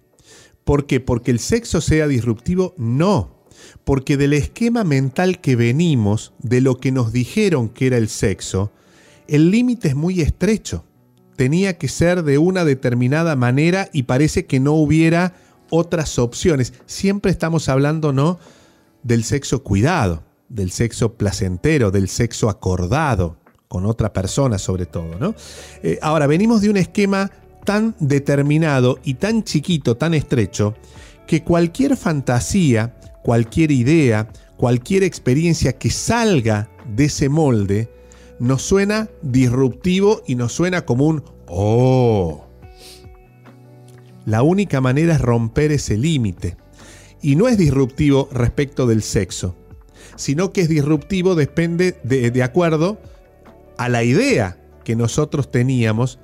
¿Por 0.64 0.86
qué? 0.86 1.00
Porque 1.00 1.30
el 1.30 1.38
sexo 1.38 1.80
sea 1.80 2.06
disruptivo, 2.06 2.74
no. 2.76 3.44
Porque 3.84 4.16
del 4.16 4.34
esquema 4.34 4.84
mental 4.84 5.40
que 5.40 5.56
venimos, 5.56 6.32
de 6.38 6.60
lo 6.60 6.78
que 6.78 6.92
nos 6.92 7.12
dijeron 7.12 7.68
que 7.68 7.86
era 7.86 7.96
el 7.96 8.08
sexo, 8.08 8.72
el 9.28 9.50
límite 9.50 9.88
es 9.88 9.94
muy 9.94 10.20
estrecho. 10.20 10.84
Tenía 11.36 11.78
que 11.78 11.88
ser 11.88 12.22
de 12.22 12.38
una 12.38 12.64
determinada 12.64 13.34
manera 13.34 13.88
y 13.92 14.02
parece 14.02 14.44
que 14.44 14.60
no 14.60 14.74
hubiera 14.74 15.34
otras 15.70 16.18
opciones. 16.18 16.74
Siempre 16.86 17.30
estamos 17.30 17.68
hablando, 17.68 18.12
¿no? 18.12 18.38
Del 19.02 19.24
sexo 19.24 19.62
cuidado, 19.62 20.22
del 20.50 20.70
sexo 20.70 21.14
placentero, 21.14 21.90
del 21.90 22.08
sexo 22.08 22.50
acordado, 22.50 23.38
con 23.68 23.86
otra 23.86 24.12
persona 24.12 24.58
sobre 24.58 24.84
todo, 24.84 25.18
¿no? 25.18 25.34
Eh, 25.82 25.98
ahora, 26.02 26.26
venimos 26.26 26.60
de 26.60 26.68
un 26.68 26.76
esquema 26.76 27.30
tan 27.64 27.94
determinado 28.00 28.98
y 29.04 29.14
tan 29.14 29.44
chiquito, 29.44 29.96
tan 29.96 30.12
estrecho, 30.12 30.74
que 31.26 31.42
cualquier 31.42 31.96
fantasía, 31.96 32.96
cualquier 33.22 33.70
idea, 33.70 34.28
cualquier 34.56 35.04
experiencia 35.04 35.78
que 35.78 35.90
salga 35.90 36.68
de 36.94 37.04
ese 37.04 37.28
molde, 37.28 37.88
nos 38.40 38.62
suena 38.62 39.08
disruptivo 39.22 40.22
y 40.26 40.34
nos 40.34 40.52
suena 40.52 40.84
como 40.84 41.06
un 41.06 41.22
Oh. 41.52 42.46
La 44.24 44.42
única 44.42 44.80
manera 44.80 45.14
es 45.14 45.20
romper 45.20 45.72
ese 45.72 45.96
límite. 45.96 46.56
Y 47.20 47.34
no 47.34 47.48
es 47.48 47.58
disruptivo 47.58 48.28
respecto 48.32 48.86
del 48.86 49.02
sexo, 49.02 49.56
sino 50.20 50.52
que 50.52 50.60
es 50.60 50.68
disruptivo 50.68 51.34
depende 51.34 51.98
de, 52.02 52.42
acuerdo 52.42 52.98
a 53.78 53.88
la 53.88 54.02
idea 54.02 54.58
que 54.84 54.94
nosotros 54.94 55.50
teníamos 55.50 56.18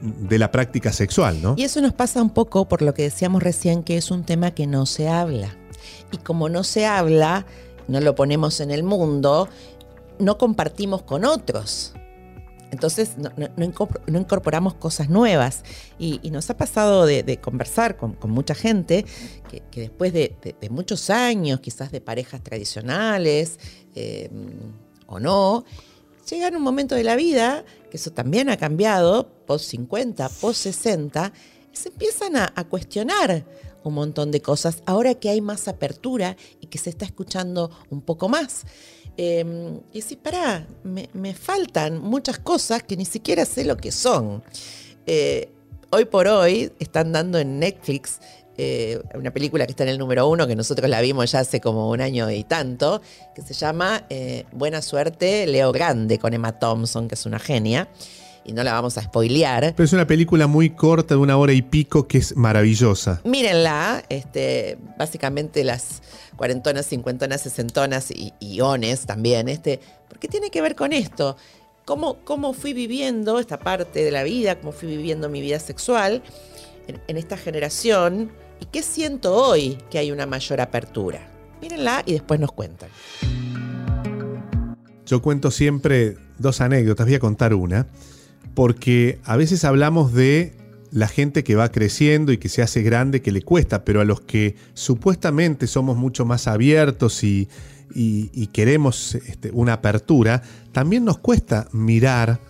de 0.00 0.38
la 0.38 0.52
práctica 0.52 0.92
sexual, 0.92 1.42
¿no? 1.42 1.54
Y 1.56 1.64
eso 1.64 1.80
nos 1.80 1.92
pasa 1.92 2.22
un 2.22 2.30
poco 2.30 2.68
por 2.68 2.82
lo 2.82 2.94
que 2.94 3.02
decíamos 3.02 3.42
recién, 3.42 3.82
que 3.82 3.96
es 3.96 4.12
un 4.12 4.22
tema 4.22 4.52
que 4.52 4.68
no 4.68 4.86
se 4.86 5.08
habla. 5.08 5.56
Y 6.12 6.18
como 6.18 6.48
no 6.48 6.62
se 6.62 6.86
habla, 6.86 7.44
no 7.88 8.00
lo 8.00 8.14
ponemos 8.14 8.60
en 8.60 8.70
el 8.70 8.84
mundo, 8.84 9.48
no 10.20 10.38
compartimos 10.38 11.02
con 11.02 11.24
otros. 11.24 11.92
Entonces 12.70 13.16
no, 13.18 13.30
incorporamos 14.18 14.74
cosas 14.74 15.08
nuevas. 15.08 15.62
Y, 15.98 16.30
nos 16.30 16.50
ha 16.50 16.56
pasado 16.56 17.06
de, 17.06 17.38
conversar 17.40 17.96
con, 17.96 18.16
mucha 18.28 18.54
gente 18.54 19.04
que, 19.70 19.80
después 19.80 20.12
de, 20.12 20.34
muchos 20.70 21.10
años, 21.10 21.60
quizás 21.60 21.92
de 21.92 22.00
parejas 22.00 22.42
tradicionales 22.42 23.58
eh, 23.94 24.30
o 25.06 25.20
no, 25.20 25.64
llega 26.28 26.48
un 26.56 26.62
momento 26.62 26.94
de 26.94 27.04
la 27.04 27.16
vida, 27.16 27.64
que 27.90 27.96
eso 27.96 28.10
también 28.10 28.48
ha 28.50 28.56
cambiado, 28.56 29.28
post 29.46 29.70
50, 29.70 30.28
post 30.40 30.62
60, 30.62 31.32
se 31.72 31.90
empiezan 31.90 32.36
a, 32.36 32.50
cuestionar 32.68 33.44
un 33.84 33.94
montón 33.94 34.30
de 34.30 34.40
cosas, 34.40 34.82
ahora 34.86 35.14
que 35.14 35.28
hay 35.28 35.40
más 35.40 35.68
apertura 35.68 36.36
y 36.60 36.66
que 36.66 36.78
se 36.78 36.90
está 36.90 37.04
escuchando 37.04 37.70
un 37.90 38.00
poco 38.00 38.28
más. 38.28 38.64
Em, 39.16 39.80
y 39.92 40.02
si 40.02 40.16
pará, 40.16 40.66
me, 40.84 41.34
faltan 41.34 42.00
muchas 42.00 42.38
cosas 42.38 42.82
que 42.82 42.96
ni 42.96 43.04
siquiera 43.04 43.44
sé 43.44 43.64
lo 43.64 43.76
que 43.76 43.90
son. 43.92 44.42
Eh, 45.06 45.48
hoy 45.90 46.04
por 46.04 46.26
hoy 46.26 46.72
están 46.78 47.12
dando 47.12 47.38
en 47.38 47.58
Netflix 47.58 48.20
eh, 48.58 49.02
una 49.14 49.30
película 49.30 49.66
que 49.66 49.72
está 49.72 49.84
en 49.84 49.90
el 49.90 49.98
número 49.98 50.28
uno, 50.28 50.46
que 50.46 50.56
nosotros 50.56 50.88
la 50.88 51.00
vimos 51.00 51.30
ya 51.30 51.40
hace 51.40 51.60
como 51.60 51.90
un 51.90 52.00
año 52.00 52.30
y 52.30 52.44
tanto, 52.44 53.02
que 53.34 53.42
se 53.42 53.52
llama 53.52 54.04
eh, 54.08 54.44
Buena 54.52 54.80
Suerte, 54.80 55.46
Leo 55.46 55.72
Grande, 55.72 56.18
con 56.18 56.32
Emma 56.32 56.58
Thompson, 56.58 57.06
que 57.06 57.14
es 57.14 57.26
una 57.26 57.38
genia. 57.38 57.88
Y 58.46 58.52
no 58.52 58.62
la 58.62 58.72
vamos 58.72 58.96
a 58.96 59.02
spoilear. 59.02 59.74
Pero 59.74 59.84
es 59.84 59.92
una 59.92 60.06
película 60.06 60.46
muy 60.46 60.70
corta, 60.70 61.14
de 61.14 61.20
una 61.20 61.36
hora 61.36 61.52
y 61.52 61.62
pico, 61.62 62.06
que 62.06 62.18
es 62.18 62.36
maravillosa. 62.36 63.20
Mírenla, 63.24 64.04
este, 64.08 64.78
básicamente 64.96 65.64
las 65.64 66.02
cuarentonas, 66.36 66.86
cincuentonas, 66.86 67.40
sesentonas 67.40 68.10
y, 68.10 68.32
y 68.38 68.60
ones 68.60 69.06
también, 69.06 69.48
este, 69.48 69.80
porque 70.08 70.28
tiene 70.28 70.50
que 70.50 70.62
ver 70.62 70.76
con 70.76 70.92
esto. 70.92 71.36
Cómo, 71.84 72.18
cómo 72.24 72.52
fui 72.52 72.72
viviendo 72.72 73.38
esta 73.40 73.58
parte 73.58 74.04
de 74.04 74.10
la 74.10 74.22
vida, 74.22 74.60
cómo 74.60 74.72
fui 74.72 74.88
viviendo 74.88 75.28
mi 75.28 75.40
vida 75.40 75.58
sexual 75.58 76.22
en 77.08 77.16
esta 77.16 77.36
generación 77.36 78.30
¿Y 78.60 78.66
qué 78.66 78.82
siento 78.82 79.34
hoy 79.34 79.78
que 79.90 79.98
hay 79.98 80.10
una 80.10 80.26
mayor 80.26 80.60
apertura? 80.60 81.20
Mírenla 81.60 82.02
y 82.06 82.12
después 82.12 82.40
nos 82.40 82.52
cuentan. 82.52 82.88
Yo 85.04 85.22
cuento 85.22 85.50
siempre 85.50 86.16
dos 86.38 86.60
anécdotas, 86.60 87.06
voy 87.06 87.14
a 87.14 87.20
contar 87.20 87.54
una, 87.54 87.86
porque 88.56 89.18
a 89.24 89.36
veces 89.36 89.66
hablamos 89.66 90.14
de 90.14 90.54
la 90.90 91.08
gente 91.08 91.44
que 91.44 91.56
va 91.56 91.70
creciendo 91.70 92.32
y 92.32 92.38
que 92.38 92.48
se 92.48 92.62
hace 92.62 92.80
grande, 92.80 93.20
que 93.20 93.30
le 93.30 93.42
cuesta, 93.42 93.84
pero 93.84 94.00
a 94.00 94.06
los 94.06 94.22
que 94.22 94.56
supuestamente 94.72 95.66
somos 95.66 95.98
mucho 95.98 96.24
más 96.24 96.46
abiertos 96.46 97.22
y, 97.22 97.48
queremos 98.54 99.14
este, 99.14 99.50
una 99.52 99.74
apertura, 99.74 100.42
también 100.72 101.04
nos 101.04 101.18
cuesta 101.18 101.68
mirar 101.72 102.40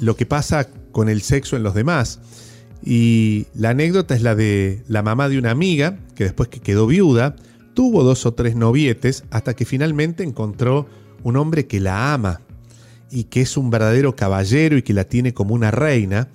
lo 0.00 0.16
que 0.16 0.26
pasa 0.26 0.66
con 0.90 1.08
el 1.08 1.22
sexo 1.22 1.56
en 1.56 1.62
los 1.62 1.74
demás. 1.74 2.18
Y 2.84 3.46
la 3.54 3.70
anécdota 3.70 4.16
es 4.16 4.22
la 4.22 4.34
de 4.34 4.82
la 4.88 5.04
mamá 5.04 5.28
de 5.28 5.38
una 5.38 5.52
amiga, 5.52 6.00
que 6.16 6.24
después 6.24 6.48
que 6.48 6.58
quedó 6.58 6.88
viuda, 6.88 7.36
tuvo 7.74 8.02
dos 8.02 8.26
o 8.26 8.34
tres 8.34 8.56
novietes 8.56 9.22
hasta 9.30 9.54
que 9.54 9.66
finalmente 9.66 10.24
encontró 10.24 10.88
un 11.22 11.36
hombre 11.36 11.68
que 11.68 11.78
la 11.78 12.12
ama 12.12 12.40
y 13.12 13.24
que 13.24 13.42
es 13.42 13.56
un 13.58 13.70
verdadero 13.70 14.16
caballero 14.16 14.78
y 14.78 14.82
que 14.82 14.94
la 14.94 15.04
tiene 15.04 15.34
como 15.34 15.54
una 15.54 15.70
reina. 15.70 16.28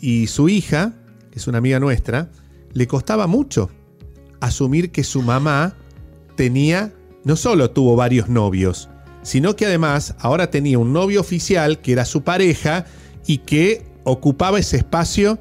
Y 0.00 0.26
su 0.28 0.48
hija, 0.48 0.94
que 1.30 1.38
es 1.38 1.46
una 1.46 1.58
amiga 1.58 1.78
nuestra, 1.78 2.30
le 2.72 2.86
costaba 2.86 3.26
mucho 3.26 3.70
asumir 4.40 4.90
que 4.90 5.04
su 5.04 5.22
mamá 5.22 5.76
tenía, 6.34 6.92
no 7.24 7.36
solo 7.36 7.70
tuvo 7.70 7.96
varios 7.96 8.28
novios, 8.28 8.88
sino 9.22 9.56
que 9.56 9.66
además 9.66 10.14
ahora 10.18 10.50
tenía 10.50 10.78
un 10.78 10.92
novio 10.92 11.20
oficial 11.20 11.80
que 11.80 11.92
era 11.92 12.04
su 12.06 12.22
pareja 12.22 12.86
y 13.26 13.38
que 13.38 13.84
ocupaba 14.04 14.58
ese 14.58 14.78
espacio 14.78 15.38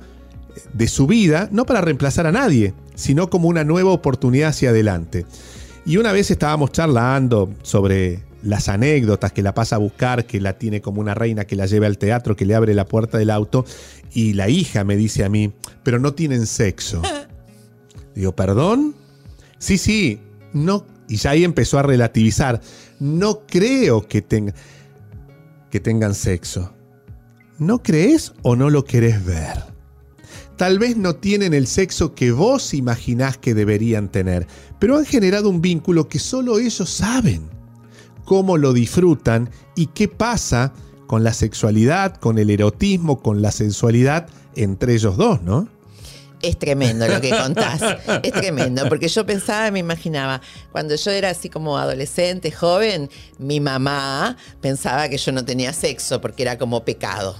de 0.74 0.88
su 0.88 1.08
vida, 1.08 1.48
no 1.52 1.66
para 1.66 1.82
reemplazar 1.82 2.28
a 2.28 2.32
nadie, 2.32 2.74
sino 2.96 3.30
como 3.30 3.48
una 3.48 3.64
nueva 3.64 3.92
oportunidad 3.92 4.50
hacia 4.50 4.72
adelante. 4.72 5.26
Y 5.86 5.98
una 5.98 6.12
vez 6.12 6.32
estábamos 6.32 6.72
charlando 6.72 7.54
sobre 7.62 8.24
las 8.46 8.70
anécdotas 8.70 9.34
que 9.34 9.42
la 9.42 9.54
pasa 9.54 9.76
a 9.76 9.80
buscar, 9.80 10.26
que 10.26 10.40
la 10.40 10.58
tiene 10.58 10.80
como 10.80 11.02
una 11.02 11.16
reina 11.16 11.46
que 11.46 11.56
la 11.56 11.66
lleva 11.66 11.88
al 11.88 11.98
teatro, 11.98 12.36
que 12.36 12.46
le 12.46 12.54
abre 12.54 12.76
la 12.76 12.86
puerta 12.86 13.18
del 13.18 13.32
auto, 13.32 13.66
y 14.14 14.34
la 14.34 14.50
hija 14.50 14.84
me 14.84 14.96
dice 14.96 15.26
a 15.26 15.30
mí, 15.30 15.52
pero 15.84 16.00
no 16.00 16.14
tienen 16.14 16.46
sexo. 16.46 17.02
Digo, 18.16 18.36
¿perdón? 18.36 18.96
Sí, 19.58 19.78
sí, 19.80 20.20
no. 20.54 20.86
Y 21.10 21.18
ya 21.18 21.32
ahí 21.32 21.44
empezó 21.44 21.80
a 21.80 21.84
relativizar. 21.84 22.62
No 23.00 23.42
creo 23.48 24.08
que, 24.08 24.24
que 25.72 25.80
tengan 25.80 26.14
sexo. 26.14 26.72
¿No 27.58 27.82
crees 27.82 28.34
o 28.44 28.56
no 28.56 28.70
lo 28.70 28.86
querés 28.86 29.26
ver? 29.26 29.76
Tal 30.56 30.78
vez 30.78 30.98
no 30.98 31.16
tienen 31.16 31.54
el 31.54 31.68
sexo 31.68 32.14
que 32.14 32.32
vos 32.32 32.74
imaginás 32.74 33.38
que 33.38 33.56
deberían 33.56 34.10
tener, 34.10 34.48
pero 34.80 34.98
han 34.98 35.06
generado 35.06 35.50
un 35.50 35.62
vínculo 35.62 36.08
que 36.08 36.20
solo 36.20 36.60
ellos 36.60 36.90
saben. 36.90 37.55
Cómo 38.26 38.58
lo 38.58 38.74
disfrutan 38.74 39.50
y 39.76 39.88
qué 39.88 40.08
pasa 40.08 40.74
con 41.08 41.24
la 41.24 41.34
sexualidad, 41.34 42.16
con 42.18 42.38
el 42.40 42.50
erotismo, 42.50 43.22
con 43.22 43.42
la 43.42 43.52
sensualidad 43.52 44.28
entre 44.56 44.94
ellos 44.94 45.18
dos, 45.18 45.42
¿no? 45.42 45.68
Es 46.42 46.60
tremendo 46.60 47.08
lo 47.08 47.22
que 47.22 47.30
contás. 47.30 47.82
es 48.24 48.32
tremendo, 48.32 48.88
porque 48.90 49.08
yo 49.08 49.26
pensaba, 49.26 49.72
me 49.72 49.80
imaginaba, 49.80 50.42
cuando 50.72 50.96
yo 50.96 51.12
era 51.12 51.30
así 51.30 51.50
como 51.50 51.78
adolescente, 51.78 52.52
joven, 52.52 53.10
mi 53.40 53.60
mamá 53.60 54.38
pensaba 54.62 55.10
que 55.10 55.18
yo 55.18 55.32
no 55.32 55.44
tenía 55.44 55.74
sexo 55.74 56.22
porque 56.22 56.44
era 56.44 56.58
como 56.58 56.84
pecado. 56.84 57.36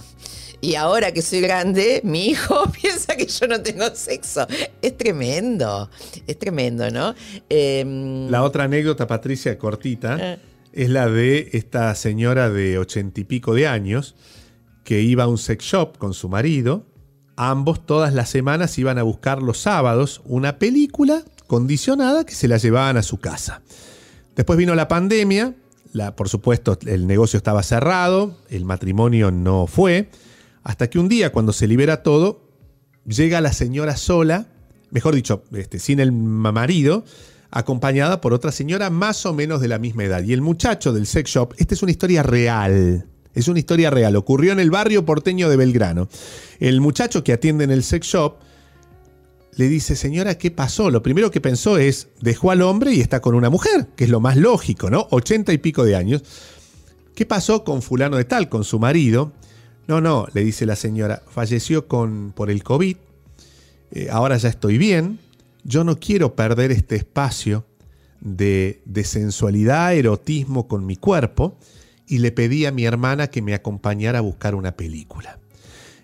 Y 0.62 0.74
ahora 0.74 1.12
que 1.12 1.22
soy 1.22 1.42
grande, 1.42 2.02
mi 2.04 2.30
hijo 2.30 2.64
piensa 2.82 3.16
que 3.16 3.28
yo 3.28 3.48
no 3.48 3.62
tengo 3.62 3.94
sexo. 3.94 4.48
Es 4.82 4.98
tremendo, 4.98 5.90
es 6.26 6.40
tremendo, 6.40 6.90
¿no? 6.90 7.14
Em, 7.50 8.28
la 8.30 8.42
otra 8.42 8.64
anécdota, 8.64 9.06
Patricia, 9.06 9.56
cortita, 9.60 10.18
eh. 10.20 10.40
Es 10.76 10.90
la 10.90 11.10
de 11.10 11.50
esta 11.54 11.96
señora 11.96 12.50
de 12.50 12.78
ochenta 12.78 13.22
y 13.22 13.24
pico 13.24 13.54
de 13.54 13.68
años 13.68 14.16
que 14.84 15.02
iba 15.02 15.24
a 15.24 15.28
un 15.28 15.38
sex 15.38 15.64
shop 15.64 15.98
con 15.98 16.14
su 16.14 16.30
marido. 16.30 16.86
Ambos 17.38 17.86
todas 17.86 18.14
las 18.14 18.30
semanas 18.30 18.78
iban 18.78 18.98
a 18.98 19.04
buscar 19.04 19.42
los 19.42 19.58
sábados 19.58 20.22
una 20.26 20.60
película 20.60 21.24
condicionada 21.48 22.26
que 22.26 22.36
se 22.36 22.48
la 22.48 22.58
llevaban 22.58 22.98
a 22.98 23.04
su 23.04 23.18
casa. 23.18 23.62
Después 24.36 24.58
vino 24.58 24.76
la 24.76 24.88
pandemia, 24.88 25.56
la, 25.94 26.16
por 26.16 26.28
supuesto 26.28 26.78
el 26.86 27.08
negocio 27.08 27.38
estaba 27.38 27.64
cerrado, 27.64 28.38
el 28.50 28.66
matrimonio 28.66 29.32
no 29.32 29.68
fue. 29.68 30.10
Hasta 30.64 30.90
que 30.90 31.00
un 31.00 31.08
día, 31.08 31.32
cuando 31.32 31.54
se 31.54 31.68
libera 31.68 32.04
todo, 32.04 32.50
llega 33.06 33.40
la 33.40 33.54
señora 33.54 33.96
sola, 33.96 34.48
mejor 34.92 35.16
dicho, 35.16 35.44
este, 35.54 35.80
sin 35.80 36.00
el 36.00 36.12
marido, 36.12 37.06
acompañada 37.52 38.22
por 38.22 38.34
otra 38.34 38.52
señora 38.52 38.90
más 38.90 39.26
o 39.26 39.34
menos 39.34 39.62
de 39.62 39.68
la 39.68 39.80
misma 39.80 40.04
edad. 40.04 40.24
Y 40.24 40.34
el 40.34 40.42
muchacho 40.42 40.94
del 40.94 41.08
sex 41.08 41.32
shop, 41.32 41.54
esta 41.58 41.74
es 41.74 41.84
una 41.84 41.92
historia 41.92 42.24
real. 42.24 43.06
Es 43.34 43.48
una 43.48 43.60
historia 43.60 43.90
real. 43.90 44.16
Ocurrió 44.16 44.52
en 44.54 44.60
el 44.60 44.72
barrio 44.72 45.06
porteño 45.06 45.50
de 45.50 45.58
Belgrano. 45.58 46.08
El 46.60 46.82
muchacho 46.82 47.24
que 47.24 47.34
atiende 47.34 47.66
en 47.66 47.72
el 47.72 47.84
sex 47.84 48.08
shop 48.08 48.36
le 49.58 49.70
dice, 49.70 49.96
señora, 49.96 50.38
¿qué 50.38 50.52
pasó? 50.52 50.90
Lo 50.92 51.02
primero 51.02 51.32
que 51.32 51.42
pensó 51.42 51.78
es, 51.78 52.10
dejó 52.22 52.52
al 52.52 52.62
hombre 52.62 52.94
y 52.94 53.02
está 53.02 53.22
con 53.22 53.36
una 53.36 53.50
mujer, 53.50 53.88
que 53.96 54.04
es 54.04 54.10
lo 54.10 54.20
más 54.20 54.36
lógico, 54.36 54.90
¿no? 54.90 55.08
Ochenta 55.12 55.54
y 55.54 55.58
pico 55.58 55.84
de 55.86 55.96
años. 55.96 56.24
¿Qué 57.16 57.26
pasó 57.26 57.64
con 57.64 57.82
fulano 57.82 58.18
de 58.18 58.26
tal, 58.26 58.50
con 58.50 58.66
su 58.66 58.80
marido? 58.80 59.32
No, 59.88 60.02
no, 60.02 60.28
le 60.34 60.44
dice 60.44 60.66
la 60.66 60.76
señora, 60.76 61.24
falleció 61.30 61.88
con, 61.88 62.34
por 62.36 62.50
el 62.50 62.64
COVID, 62.64 62.98
eh, 63.92 64.08
ahora 64.12 64.36
ya 64.36 64.50
estoy 64.50 64.78
bien, 64.78 65.20
yo 65.66 65.84
no 65.84 66.00
quiero 66.00 66.36
perder 66.36 66.72
este 66.72 66.96
espacio 66.96 67.66
de, 68.22 68.82
de 68.86 69.04
sensualidad, 69.04 69.94
erotismo 69.94 70.68
con 70.68 70.86
mi 70.86 70.96
cuerpo, 70.96 71.58
y 72.08 72.20
le 72.20 72.32
pedí 72.32 72.66
a 72.66 72.72
mi 72.72 72.86
hermana 72.86 73.28
que 73.28 73.42
me 73.42 73.54
acompañara 73.54 74.20
a 74.20 74.22
buscar 74.22 74.56
una 74.56 74.78
película. 74.78 75.40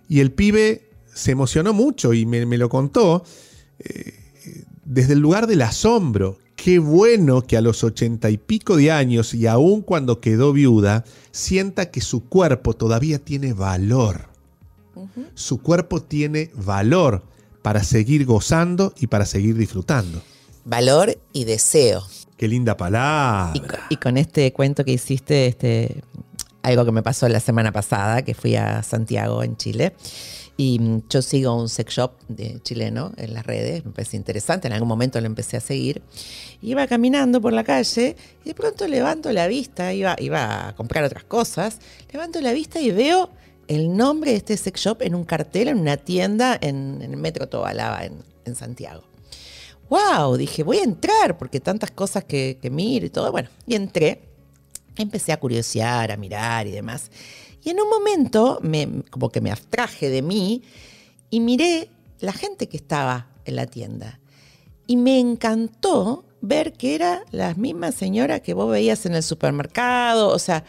Y 0.09 0.19
el 0.19 0.31
pibe 0.31 0.89
se 1.13 1.31
emocionó 1.31 1.73
mucho 1.73 2.13
y 2.13 2.25
me, 2.25 2.45
lo 2.57 2.69
contó 2.69 3.23
eh, 3.79 4.13
desde 4.83 5.13
el 5.13 5.19
lugar 5.19 5.47
del 5.47 5.61
asombro 5.61 6.39
qué 6.55 6.79
bueno 6.79 7.43
que 7.43 7.57
a 7.57 7.61
los 7.61 7.83
ochenta 7.83 8.29
y 8.29 8.37
pico 8.37 8.75
de 8.77 8.91
años 8.91 9.33
y 9.33 9.47
aún 9.47 9.81
cuando 9.81 10.19
quedó 10.19 10.53
viuda, 10.53 11.05
sienta 11.31 11.91
que 11.91 12.01
su 12.01 12.27
cuerpo 12.27 12.73
todavía 12.73 13.19
tiene 13.19 13.53
valor. 13.53 14.29
Su 15.33 15.61
cuerpo 15.61 16.01
tiene 16.01 16.51
valor 16.55 17.23
para 17.61 17.83
seguir 17.83 18.25
gozando 18.25 18.93
y 18.97 19.07
para 19.07 19.25
seguir 19.25 19.55
disfrutando. 19.55 20.21
Valor 20.65 21.17
y 21.33 21.45
deseo. 21.45 22.03
Qué 22.37 22.47
linda 22.47 22.77
palabra. 22.77 23.53
Y, 23.89 23.97
con 23.97 24.17
este 24.17 24.51
cuento 24.53 24.83
que 24.83 24.93
hiciste, 24.93 25.47
este, 25.47 26.03
algo 26.63 26.85
que 26.85 26.91
me 26.91 27.03
pasó 27.03 27.27
la 27.29 27.39
semana 27.39 27.71
pasada, 27.71 28.23
que 28.23 28.33
fui 28.33 28.55
a 28.55 28.81
Santiago, 28.83 29.43
en 29.43 29.57
Chile. 29.57 29.93
Y 30.57 30.79
mm, 30.79 31.03
yo 31.09 31.21
sigo 31.21 31.55
un 31.55 31.69
sex 31.69 31.93
shop 31.93 32.11
de 32.27 32.59
chileno 32.61 33.13
en 33.17 33.33
las 33.33 33.45
redes, 33.45 33.85
me 33.85 33.91
parece 33.91 34.17
interesante, 34.17 34.67
en 34.67 34.73
algún 34.73 34.87
momento 34.87 35.19
lo 35.19 35.27
empecé 35.27 35.57
a 35.57 35.61
seguir. 35.61 36.01
Iba 36.61 36.87
caminando 36.87 37.41
por 37.41 37.53
la 37.53 37.63
calle 37.63 38.15
y 38.43 38.49
de 38.49 38.55
pronto 38.55 38.87
levanto 38.87 39.31
la 39.31 39.47
vista, 39.47 39.93
iba, 39.93 40.15
iba 40.19 40.67
a 40.67 40.75
comprar 40.75 41.03
otras 41.03 41.23
cosas, 41.23 41.79
levanto 42.11 42.41
la 42.41 42.53
vista 42.53 42.79
y 42.79 42.91
veo 42.91 43.29
el 43.71 43.95
nombre 43.95 44.31
de 44.31 44.37
este 44.37 44.57
sex 44.57 44.81
shop 44.81 45.01
en 45.01 45.15
un 45.15 45.23
cartel, 45.23 45.69
en 45.69 45.79
una 45.79 45.95
tienda 45.95 46.57
en, 46.59 47.01
el 47.01 47.15
Metro 47.15 47.47
Tobalaba, 47.47 48.03
en, 48.03 48.21
Santiago. 48.53 49.03
¡Wow! 49.89 50.35
Dije, 50.35 50.63
voy 50.63 50.79
a 50.79 50.83
entrar, 50.83 51.37
porque 51.37 51.61
tantas 51.61 51.89
cosas 51.89 52.25
que, 52.25 52.57
que 52.61 52.69
miro 52.69 53.05
y 53.05 53.09
todo. 53.09 53.31
Bueno, 53.31 53.47
y 53.65 53.75
entré, 53.75 54.23
empecé 54.97 55.31
a 55.31 55.39
curiosear, 55.39 56.11
a 56.11 56.17
mirar 56.17 56.67
y 56.67 56.71
demás. 56.71 57.11
Y 57.63 57.69
en 57.69 57.79
un 57.79 57.89
momento, 57.89 58.59
me, 58.61 59.03
como 59.09 59.29
que 59.29 59.39
me 59.39 59.51
abstraje 59.51 60.09
de 60.09 60.21
mí 60.21 60.63
y 61.29 61.39
miré 61.39 61.87
la 62.19 62.33
gente 62.33 62.67
que 62.67 62.75
estaba 62.75 63.27
en 63.45 63.55
la 63.55 63.67
tienda. 63.67 64.19
Y 64.85 64.97
me 64.97 65.17
encantó 65.17 66.25
ver 66.41 66.73
que 66.73 66.93
era 66.93 67.23
la 67.31 67.53
misma 67.53 67.93
señora 67.93 68.41
que 68.41 68.53
vos 68.53 68.69
veías 68.69 69.05
en 69.05 69.15
el 69.15 69.23
supermercado, 69.23 70.27
o 70.27 70.39
sea, 70.39 70.65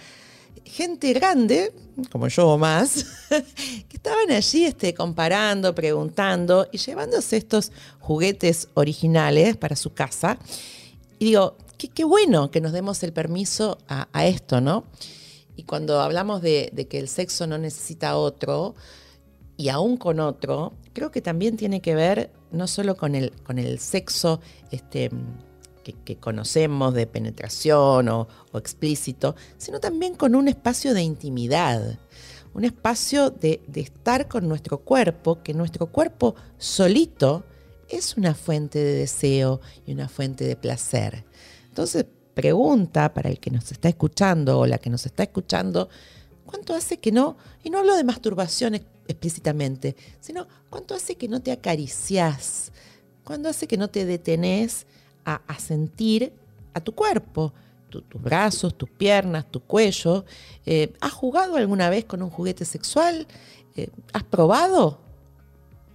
gente 0.65 1.13
grande, 1.13 1.73
como 2.11 2.29
yo 2.29 2.49
o 2.49 2.59
más, 2.59 3.07
que 3.29 3.97
estaban 3.97 4.31
allí 4.31 4.65
este, 4.65 4.95
comparando, 4.95 5.75
preguntando 5.75 6.69
y 6.73 6.79
llevándose 6.79 7.37
estos 7.37 7.73
juguetes 8.01 8.69
originales 8.75 9.57
para 9.57 9.77
su 9.77 9.93
casa. 9.93 10.39
Y 11.19 11.27
digo, 11.27 11.57
qué, 11.77 12.05
bueno 12.05 12.51
que 12.51 12.61
nos 12.61 12.73
demos 12.73 13.03
el 13.03 13.13
permiso 13.13 13.79
a, 13.89 14.27
esto, 14.27 14.61
¿no? 14.61 14.85
Y 15.57 15.65
cuando 15.65 16.01
hablamos 16.01 16.43
de, 16.43 16.87
que 16.89 16.99
el 16.99 17.09
sexo 17.09 17.47
no 17.47 17.59
necesita 17.59 18.17
otro, 18.17 18.75
y 19.57 19.69
aún 19.69 19.97
con 19.97 20.19
otro, 20.19 20.73
creo 20.93 21.11
que 21.11 21.21
también 21.21 21.57
tiene 21.57 21.81
que 21.81 21.95
ver 21.95 22.31
no 22.51 22.67
solo 22.67 22.97
con 22.97 23.15
el, 23.15 23.33
con 23.43 23.59
el 23.59 23.79
sexo 23.79 24.41
este, 24.71 25.11
que, 25.83 26.17
conocemos 26.17 26.95
de 26.95 27.07
penetración 27.07 28.09
o, 28.09 28.29
explícito, 28.55 29.35
sino 29.59 29.81
también 29.81 30.15
con 30.15 30.35
un 30.35 30.49
espacio 30.49 30.95
de 30.95 31.03
intimidad, 31.03 31.99
un 32.55 32.65
espacio 32.65 33.31
de, 33.31 33.61
estar 33.75 34.29
con 34.29 34.49
nuestro 34.49 34.79
cuerpo, 34.79 35.43
que 35.43 35.55
nuestro 35.55 35.87
cuerpo 35.87 36.35
solito 36.59 37.45
es 37.89 38.17
una 38.17 38.35
fuente 38.35 38.79
de 38.79 38.95
deseo 38.95 39.61
y 39.87 39.93
una 39.93 40.09
fuente 40.09 40.45
de 40.45 40.57
placer. 40.57 41.25
Entonces, 41.69 42.07
pregunta 42.35 43.13
para 43.13 43.29
el 43.29 43.39
que 43.39 43.51
nos 43.51 43.71
está 43.73 43.89
escuchando 43.89 44.61
o 44.61 44.67
la 44.67 44.79
que 44.79 44.91
nos 44.91 45.05
está 45.07 45.25
escuchando, 45.25 45.89
¿cuánto 46.47 46.75
hace 46.75 46.99
que 46.99 47.13
no? 47.13 47.37
Y 47.63 47.71
no 47.71 47.79
hablo 47.79 47.97
de 47.97 48.05
masturbación 48.05 48.75
explícitamente, 48.75 49.97
sino 50.21 50.47
cuánto 50.71 50.95
hace 50.95 51.17
que 51.17 51.29
no 51.29 51.41
te 51.41 51.53
acaricias, 51.53 52.73
cuánto 53.25 53.49
hace 53.49 53.67
que 53.67 53.77
no 53.77 53.89
te 53.89 54.05
detenés 54.05 54.87
a, 55.25 55.59
sentir 55.59 56.33
a 56.75 56.81
tu 56.81 56.93
cuerpo, 56.93 57.53
tus 57.89 58.23
brazos, 58.23 58.77
tus 58.77 58.89
piernas, 58.89 59.51
tu 59.51 59.61
cuello. 59.61 60.25
Eh, 60.65 60.93
¿Has 61.01 61.13
jugado 61.13 61.57
alguna 61.57 61.91
vez 61.91 62.05
con 62.05 62.23
un 62.23 62.31
juguete 62.31 62.65
sexual? 62.65 63.27
Eh, 63.77 63.91
¿Has 64.13 64.25
probado? 64.25 65.01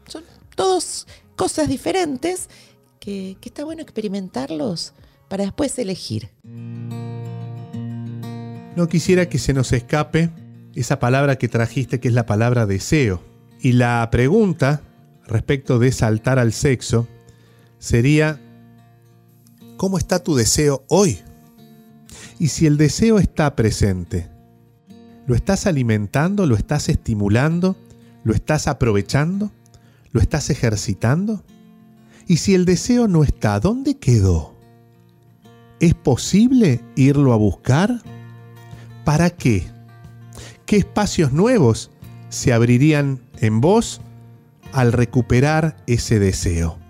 Son 0.07 0.23
todos 0.55 1.07
cosas 1.35 1.67
diferentes 1.67 2.49
que, 2.99 3.37
que 3.41 3.49
está 3.49 3.65
bueno 3.65 3.81
experimentarlos 3.81 4.93
para 5.27 5.43
después 5.43 5.77
elegir. 5.79 6.29
No 8.75 8.87
quisiera 8.87 9.27
que 9.27 9.39
se 9.39 9.53
nos 9.53 9.73
escape 9.73 10.29
esa 10.75 10.99
palabra 10.99 11.37
que 11.37 11.47
trajiste, 11.47 11.99
que 11.99 12.07
es 12.09 12.13
la 12.13 12.27
palabra 12.27 12.67
deseo. 12.67 13.23
Y 13.59 13.71
la 13.73 14.07
pregunta 14.11 14.83
respecto 15.25 15.79
de 15.79 15.91
saltar 15.91 16.37
al 16.37 16.53
sexo 16.53 17.07
sería, 17.79 18.39
¿cómo 19.77 19.97
está 19.97 20.19
tu 20.19 20.35
deseo 20.35 20.83
hoy? 20.89 21.19
Y 22.39 22.49
si 22.49 22.65
el 22.65 22.77
deseo 22.77 23.19
está 23.19 23.55
presente, 23.55 24.29
¿lo 25.25 25.35
estás 25.35 25.65
alimentando? 25.67 26.45
¿Lo 26.45 26.55
estás 26.55 26.89
estimulando? 26.89 27.77
¿Lo 28.23 28.33
estás 28.33 28.67
aprovechando? 28.67 29.51
¿Lo 30.11 30.19
estás 30.19 30.49
ejercitando? 30.49 31.43
Y 32.27 32.37
si 32.37 32.55
el 32.55 32.65
deseo 32.65 33.07
no 33.07 33.23
está, 33.23 33.59
¿dónde 33.59 33.97
quedó? 33.97 34.55
¿Es 35.79 35.93
posible 35.93 36.81
irlo 36.95 37.33
a 37.33 37.37
buscar? 37.37 38.01
¿Para 39.05 39.29
qué? 39.29 39.67
¿Qué 40.65 40.77
espacios 40.77 41.31
nuevos 41.31 41.91
se 42.29 42.51
abrirían 42.51 43.21
en 43.39 43.61
vos 43.61 44.01
al 44.73 44.91
recuperar 44.91 45.77
ese 45.87 46.19
deseo? 46.19 46.86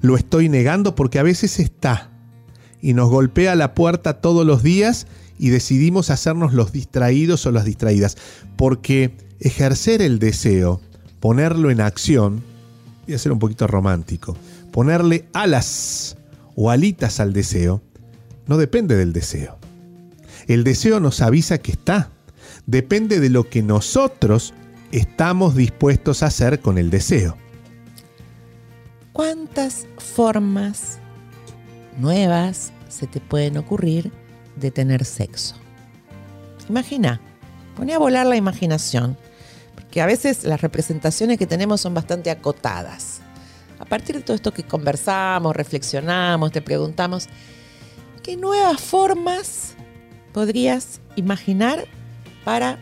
Lo 0.00 0.16
estoy 0.16 0.48
negando 0.48 0.94
porque 0.94 1.18
a 1.18 1.22
veces 1.22 1.58
está 1.58 2.10
y 2.80 2.94
nos 2.94 3.10
golpea 3.10 3.54
la 3.54 3.74
puerta 3.74 4.20
todos 4.20 4.46
los 4.46 4.62
días 4.62 5.06
y 5.38 5.50
decidimos 5.50 6.10
hacernos 6.10 6.52
los 6.52 6.72
distraídos 6.72 7.46
o 7.46 7.52
las 7.52 7.64
distraídas. 7.64 8.16
Porque 8.56 9.16
ejercer 9.40 10.02
el 10.02 10.18
deseo, 10.18 10.80
ponerlo 11.20 11.70
en 11.70 11.80
acción, 11.80 12.42
voy 13.06 13.14
a 13.14 13.18
ser 13.18 13.32
un 13.32 13.38
poquito 13.38 13.66
romántico, 13.66 14.36
ponerle 14.72 15.28
alas 15.32 16.16
o 16.54 16.70
alitas 16.70 17.20
al 17.20 17.32
deseo, 17.32 17.82
no 18.46 18.56
depende 18.56 18.96
del 18.96 19.12
deseo. 19.12 19.58
El 20.46 20.64
deseo 20.64 21.00
nos 21.00 21.20
avisa 21.20 21.58
que 21.58 21.72
está. 21.72 22.10
Depende 22.66 23.20
de 23.20 23.30
lo 23.30 23.48
que 23.48 23.62
nosotros 23.62 24.54
estamos 24.92 25.56
dispuestos 25.56 26.22
a 26.22 26.26
hacer 26.26 26.60
con 26.60 26.78
el 26.78 26.90
deseo. 26.90 27.36
¿Cuántas 29.16 29.86
formas 29.96 30.98
nuevas 31.96 32.70
se 32.90 33.06
te 33.06 33.18
pueden 33.18 33.56
ocurrir 33.56 34.12
de 34.56 34.70
tener 34.70 35.06
sexo? 35.06 35.54
Imagina, 36.68 37.18
pone 37.74 37.94
a 37.94 37.98
volar 37.98 38.26
la 38.26 38.36
imaginación, 38.36 39.16
porque 39.74 40.02
a 40.02 40.06
veces 40.06 40.44
las 40.44 40.60
representaciones 40.60 41.38
que 41.38 41.46
tenemos 41.46 41.80
son 41.80 41.94
bastante 41.94 42.30
acotadas 42.30 43.22
a 43.78 43.86
partir 43.86 44.16
de 44.16 44.20
todo 44.20 44.34
esto 44.34 44.52
que 44.52 44.64
conversamos, 44.64 45.56
reflexionamos, 45.56 46.52
te 46.52 46.60
preguntamos, 46.60 47.26
¿qué 48.22 48.36
nuevas 48.36 48.82
formas 48.82 49.76
podrías 50.34 51.00
imaginar 51.16 51.86
para 52.44 52.78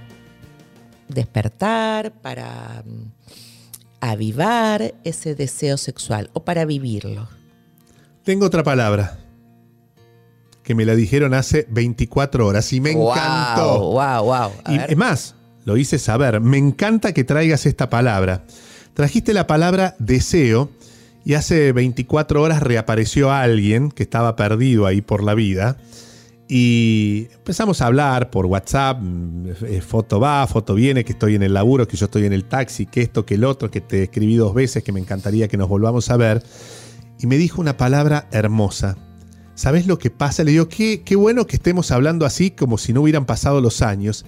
despertar, 1.06 2.10
para 2.10 2.82
mm, 2.84 3.13
avivar 4.10 4.94
ese 5.04 5.34
deseo 5.34 5.76
sexual 5.76 6.30
o 6.32 6.44
para 6.44 6.64
vivirlo? 6.64 7.28
Tengo 8.22 8.46
otra 8.46 8.62
palabra 8.62 9.18
que 10.62 10.74
me 10.74 10.84
la 10.86 10.94
dijeron 10.94 11.34
hace 11.34 11.66
24 11.70 12.46
horas 12.46 12.72
y 12.72 12.80
me 12.80 12.92
encantó. 12.92 13.90
Wow, 13.90 14.24
wow. 14.24 14.50
y 14.68 14.78
es 14.90 14.96
más, 14.96 15.34
lo 15.64 15.76
hice 15.76 15.98
saber. 15.98 16.40
Me 16.40 16.58
encanta 16.58 17.12
que 17.12 17.22
traigas 17.22 17.66
esta 17.66 17.90
palabra. 17.90 18.44
Trajiste 18.94 19.34
la 19.34 19.46
palabra 19.46 19.94
deseo 19.98 20.70
y 21.24 21.34
hace 21.34 21.72
24 21.72 22.40
horas 22.40 22.62
reapareció 22.62 23.30
alguien 23.30 23.90
que 23.90 24.02
estaba 24.02 24.36
perdido 24.36 24.86
ahí 24.86 25.00
por 25.00 25.22
la 25.22 25.34
vida. 25.34 25.76
Y 26.48 27.28
empezamos 27.32 27.80
a 27.80 27.86
hablar 27.86 28.30
por 28.30 28.46
WhatsApp, 28.46 28.98
mm, 29.00 29.46
eh, 29.66 29.80
foto 29.80 30.20
va, 30.20 30.46
foto 30.46 30.74
viene, 30.74 31.04
que 31.04 31.12
estoy 31.12 31.34
en 31.34 31.42
el 31.42 31.54
laburo, 31.54 31.88
que 31.88 31.96
yo 31.96 32.04
estoy 32.04 32.26
en 32.26 32.32
el 32.32 32.44
taxi, 32.44 32.86
que 32.86 33.00
esto, 33.00 33.24
que 33.24 33.34
el 33.34 33.44
otro, 33.44 33.70
que 33.70 33.80
te 33.80 34.04
escribí 34.04 34.36
dos 34.36 34.52
veces, 34.52 34.82
que 34.84 34.92
me 34.92 35.00
encantaría 35.00 35.48
que 35.48 35.56
nos 35.56 35.68
volvamos 35.68 36.10
a 36.10 36.16
ver. 36.16 36.42
Y 37.18 37.26
me 37.26 37.38
dijo 37.38 37.60
una 37.60 37.76
palabra 37.76 38.28
hermosa. 38.30 38.96
¿Sabes 39.54 39.86
lo 39.86 39.98
que 39.98 40.10
pasa? 40.10 40.44
Le 40.44 40.50
digo, 40.50 40.68
qué, 40.68 41.02
qué 41.02 41.16
bueno 41.16 41.46
que 41.46 41.56
estemos 41.56 41.90
hablando 41.92 42.26
así 42.26 42.50
como 42.50 42.76
si 42.76 42.92
no 42.92 43.02
hubieran 43.02 43.24
pasado 43.24 43.60
los 43.60 43.80
años. 43.80 44.26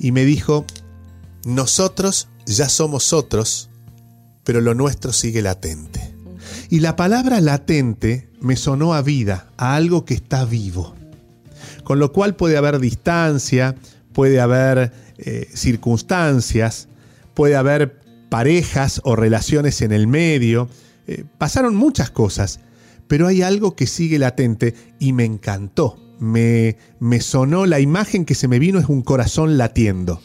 Y 0.00 0.12
me 0.12 0.24
dijo, 0.24 0.64
nosotros 1.44 2.28
ya 2.44 2.68
somos 2.68 3.12
otros, 3.12 3.70
pero 4.42 4.60
lo 4.60 4.74
nuestro 4.74 5.12
sigue 5.12 5.42
latente. 5.42 6.16
Y 6.70 6.80
la 6.80 6.96
palabra 6.96 7.40
latente 7.40 8.30
me 8.40 8.56
sonó 8.56 8.94
a 8.94 9.02
vida, 9.02 9.52
a 9.56 9.76
algo 9.76 10.04
que 10.04 10.14
está 10.14 10.44
vivo. 10.44 10.95
Con 11.86 12.00
lo 12.00 12.10
cual 12.10 12.34
puede 12.34 12.56
haber 12.56 12.80
distancia, 12.80 13.76
puede 14.12 14.40
haber 14.40 14.90
eh, 15.18 15.46
circunstancias, 15.54 16.88
puede 17.32 17.54
haber 17.54 18.00
parejas 18.28 19.00
o 19.04 19.14
relaciones 19.14 19.80
en 19.82 19.92
el 19.92 20.08
medio. 20.08 20.68
Eh, 21.06 21.22
pasaron 21.38 21.76
muchas 21.76 22.10
cosas, 22.10 22.58
pero 23.06 23.28
hay 23.28 23.42
algo 23.42 23.76
que 23.76 23.86
sigue 23.86 24.18
latente 24.18 24.74
y 24.98 25.12
me 25.12 25.24
encantó. 25.24 25.96
Me, 26.18 26.76
me 26.98 27.20
sonó, 27.20 27.66
la 27.66 27.78
imagen 27.78 28.24
que 28.24 28.34
se 28.34 28.48
me 28.48 28.58
vino 28.58 28.80
es 28.80 28.86
un 28.88 29.02
corazón 29.02 29.56
latiendo. 29.56 30.20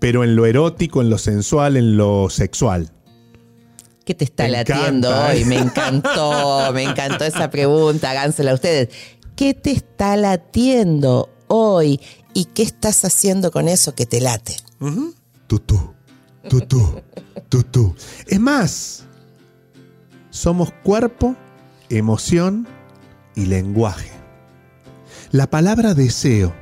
pero 0.00 0.24
en 0.24 0.34
lo 0.34 0.44
erótico, 0.44 1.00
en 1.00 1.08
lo 1.10 1.18
sensual, 1.18 1.76
en 1.76 1.96
lo 1.96 2.28
sexual. 2.30 2.90
¿Qué 4.04 4.14
te 4.14 4.24
está 4.24 4.44
Me 4.44 4.50
latiendo 4.50 5.08
encanta, 5.08 5.32
hoy? 5.32 5.44
Me 5.44 5.58
encantó, 5.58 6.72
me 6.72 6.82
encantó 6.84 7.24
esa 7.24 7.50
pregunta, 7.50 8.10
hágansela 8.10 8.54
ustedes. 8.54 8.88
¿Qué 9.36 9.52
te 9.52 9.70
está 9.70 10.16
latiendo 10.16 11.28
hoy? 11.46 12.00
¿Y 12.32 12.46
qué 12.46 12.62
estás 12.62 13.04
haciendo 13.04 13.50
con 13.50 13.68
eso 13.68 13.94
que 13.94 14.06
te 14.06 14.18
late? 14.18 14.56
Tutú, 15.46 15.92
tutú, 16.48 17.02
tutú. 17.50 17.94
Es 18.26 18.40
más, 18.40 19.04
somos 20.30 20.72
cuerpo, 20.82 21.36
emoción 21.90 22.66
y 23.34 23.44
lenguaje. 23.44 24.10
La 25.32 25.50
palabra 25.50 25.92
deseo, 25.92 26.54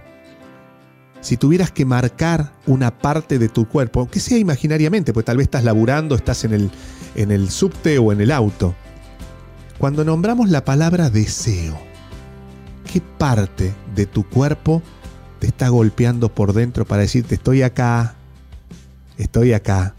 si 1.21 1.37
tuvieras 1.37 1.71
que 1.71 1.85
marcar 1.85 2.55
una 2.67 2.99
parte 2.99 3.39
de 3.39 3.49
tu 3.49 3.69
cuerpo, 3.69 4.01
aunque 4.01 4.19
sea 4.19 4.37
imaginariamente, 4.37 5.13
pues 5.13 5.25
tal 5.25 5.37
vez 5.37 5.45
estás 5.45 5.63
laburando, 5.63 6.17
estás 6.17 6.43
en 6.43 6.53
el, 6.53 6.71
en 7.15 7.31
el 7.31 7.51
subte 7.51 7.99
o 7.99 8.11
en 8.11 8.21
el 8.21 8.33
auto, 8.33 8.75
cuando 9.79 10.05
nombramos 10.05 10.51
la 10.51 10.65
palabra 10.65 11.09
deseo, 11.09 11.94
¿qué 12.95 13.01
parte 13.01 13.75
de 13.97 14.07
tu 14.07 14.23
cuerpo 14.23 14.81
te 15.41 15.49
está 15.49 15.67
golpeando 15.69 16.33
por 16.33 16.53
dentro 16.53 16.85
para 16.85 17.03
decirte 17.03 17.35
estoy 17.35 17.63
acá, 17.63 18.15
estoy 19.19 19.53
acá? 19.53 19.97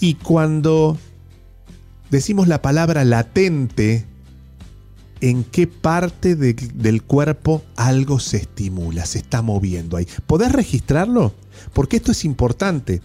Y 0.00 0.14
cuando 0.14 0.98
decimos 2.10 2.48
la 2.48 2.60
palabra 2.62 3.04
latente, 3.04 4.06
¿en 5.20 5.44
qué 5.44 5.68
parte 5.68 6.34
de- 6.34 6.54
del 6.54 7.04
cuerpo 7.04 7.62
algo 7.76 8.18
se 8.18 8.38
estimula, 8.38 9.06
se 9.06 9.18
está 9.18 9.40
moviendo 9.40 9.96
ahí? 9.96 10.08
¿Podés 10.26 10.50
registrarlo? 10.50 11.32
Porque 11.72 11.98
esto 11.98 12.10
es 12.10 12.24
importante, 12.24 13.02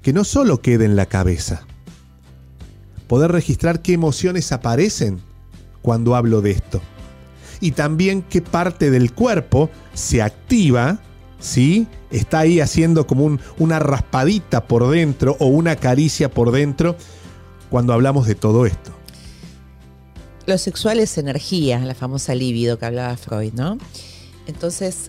que 0.00 0.12
no 0.12 0.22
solo 0.22 0.60
quede 0.60 0.84
en 0.84 0.94
la 0.94 1.06
cabeza. 1.06 1.66
Poder 3.08 3.32
registrar 3.32 3.82
qué 3.82 3.94
emociones 3.94 4.52
aparecen 4.52 5.18
cuando 5.82 6.14
hablo 6.14 6.40
de 6.40 6.52
esto. 6.52 6.80
Y 7.64 7.70
también 7.72 8.20
qué 8.20 8.42
parte 8.42 8.90
del 8.90 9.14
cuerpo 9.14 9.70
se 9.94 10.20
activa, 10.20 10.98
¿sí? 11.40 11.86
Está 12.10 12.40
ahí 12.40 12.60
haciendo 12.60 13.06
como 13.06 13.24
un- 13.24 13.40
una 13.58 13.78
raspadita 13.78 14.66
por 14.68 14.86
dentro 14.90 15.34
o 15.40 15.46
una 15.46 15.74
caricia 15.76 16.30
por 16.30 16.50
dentro 16.52 16.94
cuando 17.70 17.94
hablamos 17.94 18.26
de 18.26 18.34
todo 18.34 18.66
esto. 18.66 18.90
Lo 20.44 20.58
sexual 20.58 21.00
es 21.00 21.16
energía, 21.16 21.78
la 21.78 21.94
famosa 21.94 22.34
libido 22.34 22.78
que 22.78 22.84
hablaba 22.84 23.16
Freud, 23.16 23.54
¿no? 23.54 23.78
Entonces, 24.46 25.08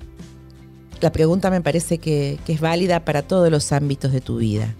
la 1.02 1.12
pregunta 1.12 1.50
me 1.52 1.60
parece 1.60 1.98
que, 1.98 2.40
que 2.46 2.54
es 2.54 2.62
válida 2.62 3.04
para 3.04 3.22
todos 3.22 3.52
los 3.52 3.74
ámbitos 3.74 4.14
de 4.14 4.22
tu 4.22 4.38
vida. 4.38 4.74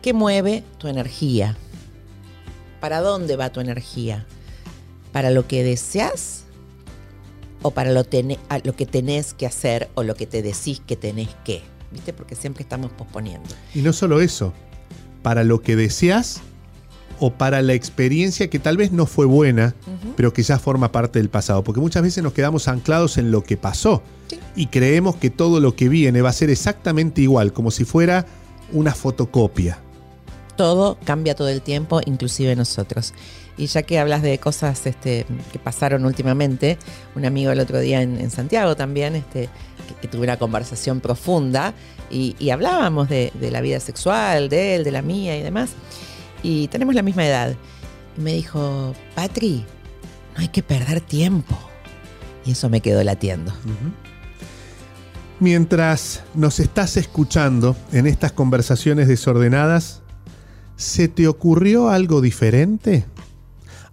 ¿Qué 0.00 0.12
mueve 0.12 0.62
tu 0.78 0.86
energía? 0.86 1.56
¿Para 2.78 3.00
dónde 3.00 3.34
va 3.34 3.50
tu 3.50 3.58
energía? 3.58 4.26
¿Para 5.10 5.30
lo 5.32 5.48
que 5.48 5.64
deseas? 5.64 6.44
¿O 7.62 7.70
para 7.72 7.90
lo, 7.92 8.02
lo 8.64 8.76
que 8.76 8.86
tenés 8.86 9.34
que 9.34 9.46
hacer 9.46 9.88
o 9.94 10.02
lo 10.02 10.14
que 10.14 10.26
te 10.26 10.42
decís 10.42 10.80
que 10.86 10.96
tenés 10.96 11.28
que? 11.44 11.62
¿Viste? 11.90 12.12
Porque 12.12 12.34
siempre 12.36 12.62
estamos 12.62 12.90
posponiendo. 12.92 13.48
Y 13.74 13.80
no 13.82 13.92
solo 13.92 14.20
eso, 14.20 14.52
para 15.22 15.42
lo 15.44 15.60
que 15.62 15.74
deseas 15.74 16.40
o 17.20 17.32
para 17.32 17.62
la 17.62 17.72
experiencia 17.74 18.48
que 18.48 18.58
tal 18.60 18.76
vez 18.76 18.92
no 18.92 19.04
fue 19.06 19.26
buena, 19.26 19.74
pero 20.16 20.32
que 20.32 20.42
ya 20.44 20.58
forma 20.58 20.92
parte 20.92 21.18
del 21.18 21.30
pasado. 21.30 21.64
Porque 21.64 21.80
muchas 21.80 22.02
veces 22.02 22.22
nos 22.22 22.32
quedamos 22.32 22.68
anclados 22.68 23.18
en 23.18 23.30
lo 23.32 23.42
que 23.42 23.56
pasó 23.56 24.02
Sí. 24.28 24.38
y 24.54 24.66
creemos 24.66 25.16
que 25.16 25.30
todo 25.30 25.58
lo 25.58 25.74
que 25.74 25.88
viene 25.88 26.20
va 26.22 26.28
a 26.28 26.34
ser 26.34 26.50
exactamente 26.50 27.22
igual, 27.22 27.52
como 27.52 27.70
si 27.72 27.84
fuera 27.84 28.26
una 28.72 28.94
fotocopia. 28.94 29.78
Todo 30.58 30.98
cambia 31.04 31.34
todo 31.34 31.48
el 31.48 31.62
tiempo, 31.62 32.00
inclusive 32.04 32.54
nosotros. 32.56 33.14
Y 33.56 33.66
ya 33.66 33.82
que 33.84 33.98
hablas 33.98 34.22
de 34.22 34.38
cosas 34.38 34.84
este, 34.86 35.24
que 35.52 35.58
pasaron 35.58 36.04
últimamente, 36.04 36.78
un 37.14 37.24
amigo 37.24 37.52
el 37.52 37.60
otro 37.60 37.78
día 37.78 38.02
en, 38.02 38.30
Santiago 38.30 38.76
también, 38.76 39.14
este, 39.14 39.48
que, 39.88 39.94
que 40.02 40.08
tuve 40.08 40.24
una 40.24 40.36
conversación 40.36 41.00
profunda 41.00 41.74
y, 42.10 42.50
hablábamos 42.50 43.08
de 43.08 43.32
la 43.50 43.60
vida 43.60 43.80
sexual, 43.80 44.48
de 44.48 44.74
él, 44.74 44.84
de 44.84 44.90
la 44.90 45.00
mía 45.00 45.36
y 45.38 45.42
demás. 45.42 45.70
Y 46.42 46.68
tenemos 46.68 46.94
la 46.94 47.02
misma 47.02 47.24
edad. 47.24 47.54
Y 48.16 48.20
me 48.20 48.32
dijo, 48.32 48.94
Patri, 49.14 49.64
no 50.34 50.42
hay 50.42 50.48
que 50.48 50.62
perder 50.62 51.00
tiempo. 51.00 51.56
Y 52.44 52.52
eso 52.52 52.68
me 52.68 52.80
quedó 52.80 53.04
latiendo. 53.04 53.52
Mientras 55.38 56.24
nos 56.34 56.58
estás 56.58 56.96
escuchando 56.96 57.76
en 57.92 58.08
estas 58.08 58.32
conversaciones 58.32 59.06
desordenadas, 59.06 60.02
¿se 60.78 61.08
te 61.08 61.28
ocurrió 61.28 61.90
algo 61.90 62.22
diferente? 62.22 63.04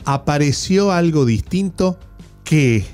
¿Apareció 0.06 0.94
algo 0.94 1.26
distinto? 1.26 1.98
¿Qué? 2.46 2.86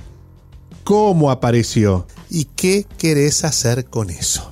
¿Cómo 0.83 1.29
apareció? 1.29 2.07
¿Y 2.29 2.45
qué 2.45 2.87
querés 2.97 3.43
hacer 3.43 3.85
con 3.85 4.09
eso? 4.09 4.51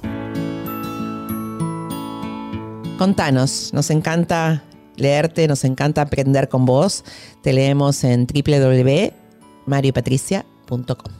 Contanos, 2.99 3.71
nos 3.73 3.89
encanta 3.89 4.63
leerte, 4.97 5.47
nos 5.47 5.63
encanta 5.63 6.01
aprender 6.01 6.49
con 6.49 6.65
vos. 6.65 7.05
Te 7.41 7.53
leemos 7.53 8.03
en 8.03 8.27
www.mariopatricia.com. 8.27 11.13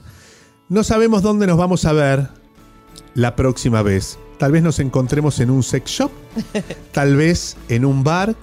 No 0.68 0.84
sabemos 0.84 1.22
dónde 1.22 1.46
nos 1.46 1.56
vamos 1.56 1.86
a 1.86 1.94
ver 1.94 2.28
la 3.14 3.34
próxima 3.34 3.80
vez. 3.80 4.18
Tal 4.40 4.52
vez 4.52 4.62
nos 4.62 4.78
encontremos 4.78 5.38
en 5.40 5.50
un 5.50 5.62
sex 5.62 5.90
shop, 5.90 6.10
tal 6.92 7.14
vez 7.14 7.58
en 7.68 7.84
un 7.84 8.02
bar 8.02 8.34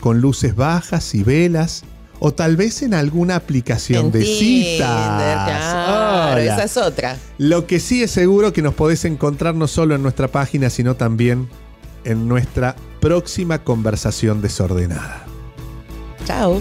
con 0.00 0.20
luces 0.20 0.56
bajas 0.56 1.14
y 1.14 1.22
velas, 1.22 1.84
o 2.18 2.34
tal 2.34 2.56
vez 2.56 2.82
en 2.82 2.92
alguna 2.92 3.36
aplicación 3.36 4.06
En 4.06 4.10
de 4.10 4.24
citas. 4.24 4.88
claro, 4.88 6.40
esa 6.40 6.64
es 6.64 6.76
otra. 6.76 7.16
Lo 7.38 7.68
que 7.68 7.78
sí 7.78 8.02
es 8.02 8.10
seguro 8.10 8.52
que 8.52 8.62
nos 8.62 8.74
podés 8.74 9.04
encontrar 9.04 9.54
no 9.54 9.68
solo 9.68 9.94
en 9.94 10.02
nuestra 10.02 10.26
página, 10.26 10.70
sino 10.70 10.96
también 10.96 11.48
en 12.02 12.26
nuestra 12.26 12.74
próxima 13.00 13.62
conversación 13.62 14.42
desordenada. 14.42 15.24
Chao. 16.26 16.60